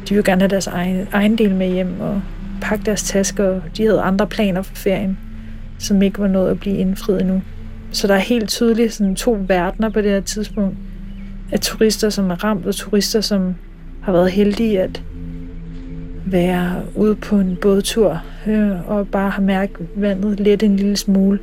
De 0.10 0.16
vil 0.16 0.24
gerne 0.24 0.42
have 0.42 0.50
deres 0.50 0.68
egen, 0.68 1.08
egen 1.12 1.38
del 1.38 1.56
med 1.56 1.74
hjem 1.74 2.02
og 2.02 2.22
pakke 2.62 2.86
deres 2.86 3.04
tasker. 3.04 3.62
De 3.78 3.84
havde 3.86 4.02
andre 4.02 4.28
planer 4.28 4.62
for 4.62 4.76
ferien, 4.76 5.18
som 5.80 6.02
ikke 6.02 6.20
var 6.20 6.28
nået 6.28 6.52
at 6.52 6.60
blive 6.60 6.78
indfriet 6.78 7.22
endnu. 7.22 7.42
Så 7.92 8.08
der 8.08 8.14
er 8.14 8.20
helt 8.20 8.50
tydeligt 8.50 8.94
sådan 8.94 9.16
to 9.16 9.38
verdener 9.48 9.90
på 9.90 10.02
det 10.02 10.12
her 10.12 10.22
tidspunkt 10.22 10.78
At 11.52 11.62
turister, 11.62 12.10
som 12.10 12.30
er 12.30 12.44
ramt, 12.44 12.66
og 12.66 12.76
turister, 12.76 13.22
som 13.22 13.56
har 14.02 14.12
været 14.12 14.32
heldige 14.32 14.82
at 14.82 15.04
være 16.26 16.82
ude 16.96 17.16
på 17.16 17.36
en 17.36 17.58
bådtur 17.62 18.22
øh, 18.48 18.90
og 18.90 19.08
bare 19.08 19.30
har 19.30 19.42
mærket 19.42 19.88
vandet 19.96 20.40
lidt 20.40 20.64
en 20.64 20.76
lille 20.76 20.98
smule, 20.98 21.40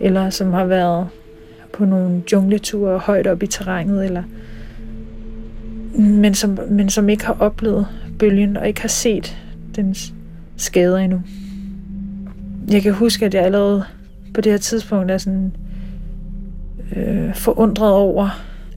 eller 0.00 0.30
som 0.30 0.52
har 0.52 0.64
været 0.64 1.08
på 1.72 1.84
nogle 1.84 2.22
jungleture 2.32 2.98
højt 2.98 3.26
op 3.26 3.42
i 3.42 3.46
terrænet, 3.46 4.04
eller 4.04 4.22
men 5.98 6.34
som, 6.34 6.58
men 6.70 6.90
som 6.90 7.08
ikke 7.08 7.26
har 7.26 7.36
oplevet 7.40 7.86
bølgen 8.18 8.56
og 8.56 8.68
ikke 8.68 8.80
har 8.80 8.88
set 8.88 9.38
dens 9.76 10.14
skader 10.56 10.98
endnu. 10.98 11.22
Jeg 12.70 12.82
kan 12.82 12.92
huske, 12.92 13.26
at 13.26 13.34
jeg 13.34 13.42
allerede 13.42 13.84
på 14.34 14.40
det 14.40 14.52
her 14.52 14.58
tidspunkt 14.58 15.10
er 15.10 15.18
sådan 15.18 15.52
øh, 16.96 17.34
forundret 17.34 17.92
over, 17.92 18.28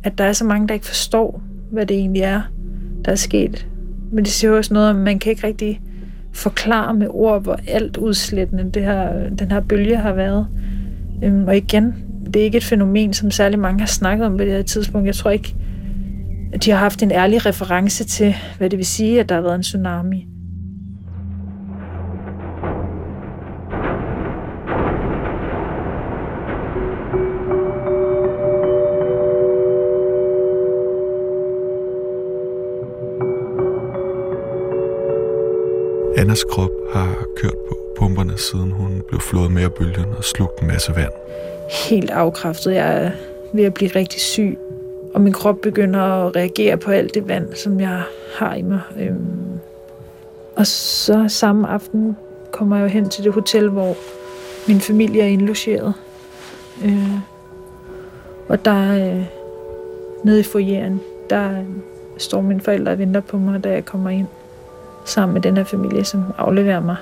at 0.04 0.18
der 0.18 0.24
er 0.24 0.34
så 0.34 0.46
mange, 0.46 0.68
der 0.68 0.74
ikke 0.74 0.86
forstår, 0.86 1.42
hvad 1.72 1.86
det 1.86 1.98
egentlig 1.98 2.22
er, 2.22 2.42
der 3.06 3.12
er 3.12 3.16
sket. 3.16 3.68
Men 4.12 4.24
det 4.24 4.34
siger 4.34 4.52
også 4.52 4.74
noget 4.74 4.90
om, 4.90 4.98
at 4.98 5.04
man 5.04 5.20
kan 5.20 5.30
ikke 5.30 5.48
rigtig 5.48 5.82
forklare 6.34 6.94
med 6.94 7.08
ord, 7.10 7.44
hvor 7.44 7.60
alt 7.68 7.98
udslættende 7.98 8.72
det 8.72 8.84
her, 8.84 9.30
den 9.30 9.52
her 9.52 9.60
bølge 9.60 9.98
har 9.98 10.14
været. 10.14 10.48
Øhm, 11.24 11.48
og 11.48 11.58
igen, 11.58 11.96
det 12.26 12.36
er 12.36 12.44
ikke 12.44 12.58
et 12.58 12.64
fænomen, 12.64 13.14
som 13.14 13.32
særlig 13.32 13.60
mange 13.60 13.80
har 13.80 13.88
snakket 13.88 14.26
om 14.26 14.38
på 14.38 14.44
det 14.44 14.52
her 14.52 14.62
tidspunkt. 14.62 15.08
Jeg 15.08 15.16
tror 15.16 15.32
ikke, 15.32 15.56
at 16.54 16.66
de 16.66 16.72
har 16.72 16.78
haft 16.78 17.04
en 17.04 17.12
ærlig 17.12 17.46
reference 17.46 18.04
til, 18.04 18.36
hvad 18.58 18.70
det 18.70 18.78
vil 18.78 18.86
sige, 18.86 19.20
at 19.20 19.30
der 19.30 19.36
har 19.36 19.42
været 19.42 19.56
en 19.56 19.62
tsunami. 19.62 20.28
Annas 36.18 36.44
krop 36.44 36.72
har 36.94 37.26
kørt 37.36 37.58
på 37.70 37.87
pumperne, 37.98 38.38
siden 38.38 38.72
hun 38.72 39.04
blev 39.08 39.20
flået 39.20 39.52
med 39.52 39.64
af 39.64 39.74
bølgen 39.74 40.06
og 40.18 40.24
slugt 40.24 40.62
en 40.62 40.68
masse 40.68 40.96
vand. 40.96 41.12
Helt 41.90 42.10
afkræftet. 42.10 42.74
Jeg 42.74 43.04
er 43.04 43.12
ved 43.54 43.64
at 43.64 43.74
blive 43.74 43.92
rigtig 43.96 44.22
syg, 44.22 44.58
og 45.14 45.22
min 45.22 45.34
krop 45.34 45.56
begynder 45.62 46.00
at 46.00 46.36
reagere 46.36 46.78
på 46.78 46.92
alt 46.92 47.14
det 47.14 47.28
vand, 47.28 47.54
som 47.56 47.80
jeg 47.80 48.02
har 48.36 48.56
i 48.56 48.62
mig. 48.62 48.82
Øhm, 49.00 49.60
og 50.56 50.68
så 50.68 51.26
samme 51.28 51.68
aften 51.68 52.18
kommer 52.52 52.76
jeg 52.76 52.84
jo 52.84 52.88
hen 52.88 53.10
til 53.10 53.24
det 53.24 53.34
hotel, 53.34 53.70
hvor 53.70 53.96
min 54.68 54.82
familie 54.82 55.22
er 55.22 55.28
indlogeret. 55.28 55.94
Øh, 56.86 57.20
og 58.48 58.66
der 58.66 58.96
øh, 58.96 59.26
nede 60.24 60.40
i 60.40 60.44
foyeren, 60.44 61.02
der 61.30 61.50
står 62.18 62.42
mine 62.42 62.62
forældre 62.62 62.92
og 62.92 63.00
venter 63.00 63.22
på 63.22 63.38
mig, 63.38 63.64
da 63.64 63.70
jeg 63.70 63.86
kommer 63.86 64.10
ind 64.10 64.28
sammen 65.06 65.34
med 65.34 65.42
den 65.42 65.58
her 65.58 65.64
familie, 65.64 66.04
som 66.04 66.24
afleverer 66.38 66.80
mig. 66.80 66.96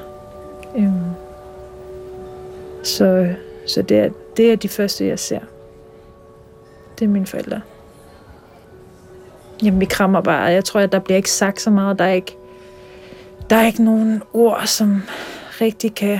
Øhm, 0.77 1.13
så 2.83 3.35
så 3.67 3.81
det, 3.81 3.99
er, 3.99 4.09
det 4.37 4.51
er 4.51 4.55
de 4.55 4.69
første, 4.69 5.07
jeg 5.07 5.19
ser. 5.19 5.39
Det 6.99 7.05
er 7.05 7.09
mine 7.09 7.25
forældre. 7.25 7.61
Jamen, 9.63 9.79
vi 9.79 9.85
krammer 9.85 10.21
bare. 10.21 10.41
Jeg 10.41 10.65
tror, 10.65 10.79
at 10.79 10.91
der 10.91 10.99
bliver 10.99 11.17
ikke 11.17 11.31
sagt 11.31 11.61
så 11.61 11.69
meget. 11.69 11.99
Der 11.99 12.05
er 12.05 12.13
ikke, 12.13 12.37
der 13.49 13.55
er 13.55 13.65
ikke 13.65 13.83
nogen 13.83 14.23
ord, 14.33 14.61
som 14.65 15.01
rigtig 15.61 15.95
kan 15.95 16.19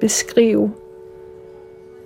beskrive 0.00 0.72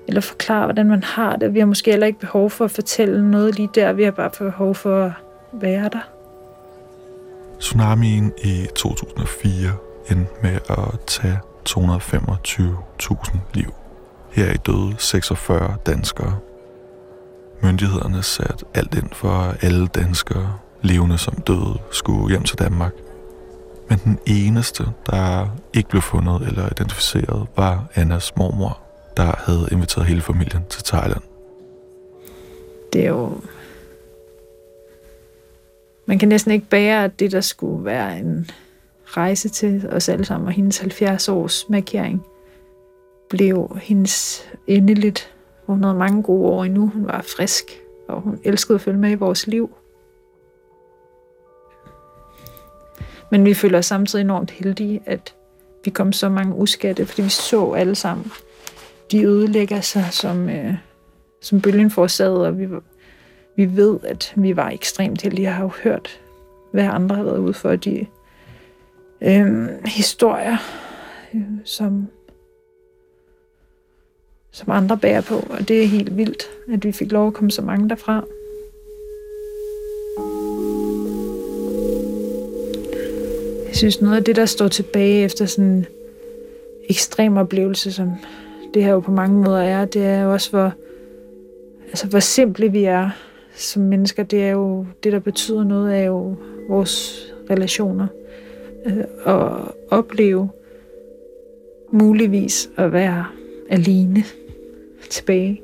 eller 0.08 0.20
forklare, 0.20 0.64
hvordan 0.64 0.88
man 0.88 1.02
har 1.02 1.36
det. 1.36 1.54
Vi 1.54 1.58
har 1.58 1.66
måske 1.66 1.90
heller 1.90 2.06
ikke 2.06 2.18
behov 2.18 2.50
for 2.50 2.64
at 2.64 2.70
fortælle 2.70 3.30
noget 3.30 3.56
lige 3.56 3.68
der. 3.74 3.92
Vi 3.92 4.04
har 4.04 4.10
bare 4.10 4.30
behov 4.38 4.74
for 4.74 5.04
at 5.04 5.12
være 5.52 5.88
der. 5.88 6.08
Tsunamien 7.60 8.32
i 8.44 8.66
2004 8.74 9.52
endte 10.10 10.32
med 10.42 10.58
at 10.68 11.00
tage 11.06 11.38
225.000 11.68 13.36
liv. 13.54 13.74
Her 14.30 14.52
i 14.52 14.56
døde 14.56 14.94
46 14.98 15.76
danskere. 15.86 16.38
Myndighederne 17.62 18.22
satte 18.22 18.64
alt 18.74 18.94
ind 18.94 19.10
for, 19.12 19.28
at 19.28 19.64
alle 19.64 19.86
danskere, 19.86 20.58
levende 20.82 21.18
som 21.18 21.34
døde, 21.34 21.78
skulle 21.90 22.28
hjem 22.28 22.42
til 22.42 22.58
Danmark. 22.58 22.92
Men 23.88 23.98
den 24.04 24.18
eneste, 24.26 24.84
der 25.10 25.48
ikke 25.74 25.88
blev 25.88 26.02
fundet 26.02 26.42
eller 26.48 26.66
identificeret, 26.66 27.46
var 27.56 27.86
Annas 27.94 28.36
mormor, 28.36 28.80
der 29.16 29.34
havde 29.38 29.68
inviteret 29.72 30.06
hele 30.06 30.20
familien 30.20 30.62
til 30.70 30.84
Thailand. 30.84 31.22
Det 32.92 33.04
er 33.04 33.08
jo 33.08 33.40
man 36.06 36.18
kan 36.18 36.28
næsten 36.28 36.52
ikke 36.52 36.66
bære, 36.66 37.04
at 37.04 37.20
det, 37.20 37.32
der 37.32 37.40
skulle 37.40 37.84
være 37.84 38.18
en 38.18 38.50
rejse 39.06 39.48
til 39.48 39.88
os 39.92 40.08
alle 40.08 40.24
sammen, 40.24 40.46
og 40.46 40.52
hendes 40.52 40.78
70 40.78 41.28
års 41.28 41.68
markering, 41.68 42.26
blev 43.30 43.78
hendes 43.82 44.44
endeligt. 44.66 45.34
Hun 45.66 45.84
havde 45.84 45.96
mange 45.96 46.22
gode 46.22 46.50
år 46.50 46.64
endnu. 46.64 46.90
Hun 46.94 47.06
var 47.06 47.24
frisk, 47.36 47.64
og 48.08 48.20
hun 48.20 48.40
elskede 48.44 48.74
at 48.74 48.80
følge 48.80 48.98
med 48.98 49.10
i 49.10 49.14
vores 49.14 49.46
liv. 49.46 49.70
Men 53.30 53.44
vi 53.44 53.54
føler 53.54 53.78
os 53.78 53.86
samtidig 53.86 54.22
enormt 54.22 54.50
heldige, 54.50 55.02
at 55.06 55.34
vi 55.84 55.90
kom 55.90 56.12
så 56.12 56.28
mange 56.28 56.54
uskatte, 56.54 57.06
fordi 57.06 57.22
vi 57.22 57.28
så 57.28 57.72
alle 57.72 57.94
sammen. 57.94 58.32
De 59.10 59.24
ødelægger 59.24 59.80
sig, 59.80 60.04
som, 60.10 60.48
øh, 60.48 60.74
som 61.40 61.60
bølgen 61.60 61.90
forårsagede, 61.90 62.46
og 62.46 62.58
vi 62.58 62.68
vi 63.56 63.76
ved, 63.76 63.98
at 64.02 64.32
vi 64.36 64.56
var 64.56 64.70
ekstremt 64.70 65.22
heldige. 65.22 65.44
Jeg 65.44 65.54
har 65.54 65.62
jo 65.62 65.70
hørt, 65.84 66.20
hvad 66.72 66.84
andre 66.84 67.16
har 67.16 67.22
været 67.22 67.38
ude 67.38 67.54
for. 67.54 67.76
De 67.76 68.06
øh, 69.24 69.68
historier, 69.86 70.56
øh, 71.34 71.42
som, 71.64 72.06
som 74.50 74.70
andre 74.70 74.98
bærer 74.98 75.20
på, 75.20 75.34
og 75.34 75.68
det 75.68 75.82
er 75.82 75.86
helt 75.86 76.16
vildt, 76.16 76.42
at 76.72 76.84
vi 76.84 76.92
fik 76.92 77.12
lov 77.12 77.26
at 77.26 77.34
komme 77.34 77.50
så 77.50 77.62
mange 77.62 77.88
derfra. 77.88 78.24
Jeg 83.66 83.78
synes, 83.78 84.00
noget 84.00 84.16
af 84.16 84.24
det, 84.24 84.36
der 84.36 84.46
står 84.46 84.68
tilbage 84.68 85.24
efter 85.24 85.46
sådan 85.46 85.70
en 85.70 85.86
ekstrem 86.88 87.36
oplevelse, 87.36 87.92
som 87.92 88.12
det 88.74 88.84
her 88.84 88.92
jo 88.92 89.00
på 89.00 89.10
mange 89.10 89.42
måder 89.42 89.62
er, 89.62 89.84
det 89.84 90.02
er 90.02 90.22
jo 90.22 90.32
også, 90.32 90.50
hvor, 90.50 90.72
altså, 91.88 92.06
hvor 92.06 92.20
simple 92.20 92.72
vi 92.72 92.84
er 92.84 93.10
som 93.56 93.82
mennesker. 93.82 94.22
Det 94.22 94.42
er 94.42 94.50
jo 94.50 94.86
det, 95.02 95.12
der 95.12 95.18
betyder 95.18 95.64
noget, 95.64 95.98
er 95.98 96.02
jo 96.02 96.36
vores 96.68 97.26
relationer. 97.50 98.06
Øh, 98.86 99.04
at 99.26 99.72
opleve 99.90 100.48
muligvis 101.92 102.70
at 102.76 102.92
være 102.92 103.26
alene 103.70 104.24
tilbage. 105.10 105.62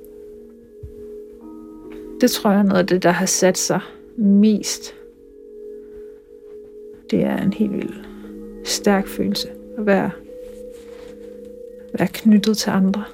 Det 2.20 2.30
tror 2.30 2.50
jeg 2.50 2.58
er 2.58 2.62
noget 2.62 2.80
af 2.80 2.86
det, 2.86 3.02
der 3.02 3.10
har 3.10 3.26
sat 3.26 3.58
sig 3.58 3.80
mest. 4.16 4.94
Det 7.10 7.22
er 7.22 7.36
en 7.36 7.52
helt 7.52 7.72
vild 7.72 8.04
stærk 8.64 9.06
følelse 9.06 9.48
at 9.78 9.86
være, 9.86 10.10
være 11.98 12.08
knyttet 12.12 12.56
til 12.56 12.70
andre. 12.70 13.04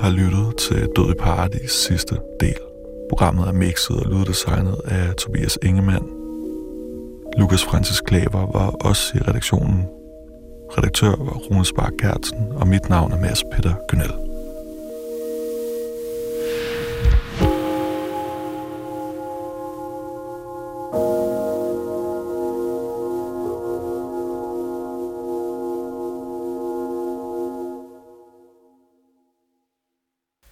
Har 0.00 0.10
lyttet 0.10 0.56
til 0.58 0.88
Død 0.96 1.10
i 1.10 1.14
Paradis 1.18 1.70
sidste 1.70 2.16
del. 2.40 2.60
Programmet 3.08 3.48
er 3.48 3.52
mixet 3.52 3.96
og 3.96 4.06
lyddesignet 4.12 4.80
af 4.84 5.14
Tobias 5.14 5.58
Ingemann. 5.62 6.06
Lukas 7.38 7.64
Francis 7.64 8.00
Klaver 8.00 8.52
var 8.52 8.70
også 8.70 9.12
i 9.14 9.18
redaktionen. 9.18 9.84
Redaktør 10.78 11.08
var 11.08 11.32
Rune 11.32 11.64
Spark 11.64 11.92
Gertsen, 12.02 12.38
og 12.52 12.68
mit 12.68 12.88
navn 12.88 13.12
er 13.12 13.20
Mads 13.20 13.42
Peter 13.52 13.74
Gynel. 13.88 14.29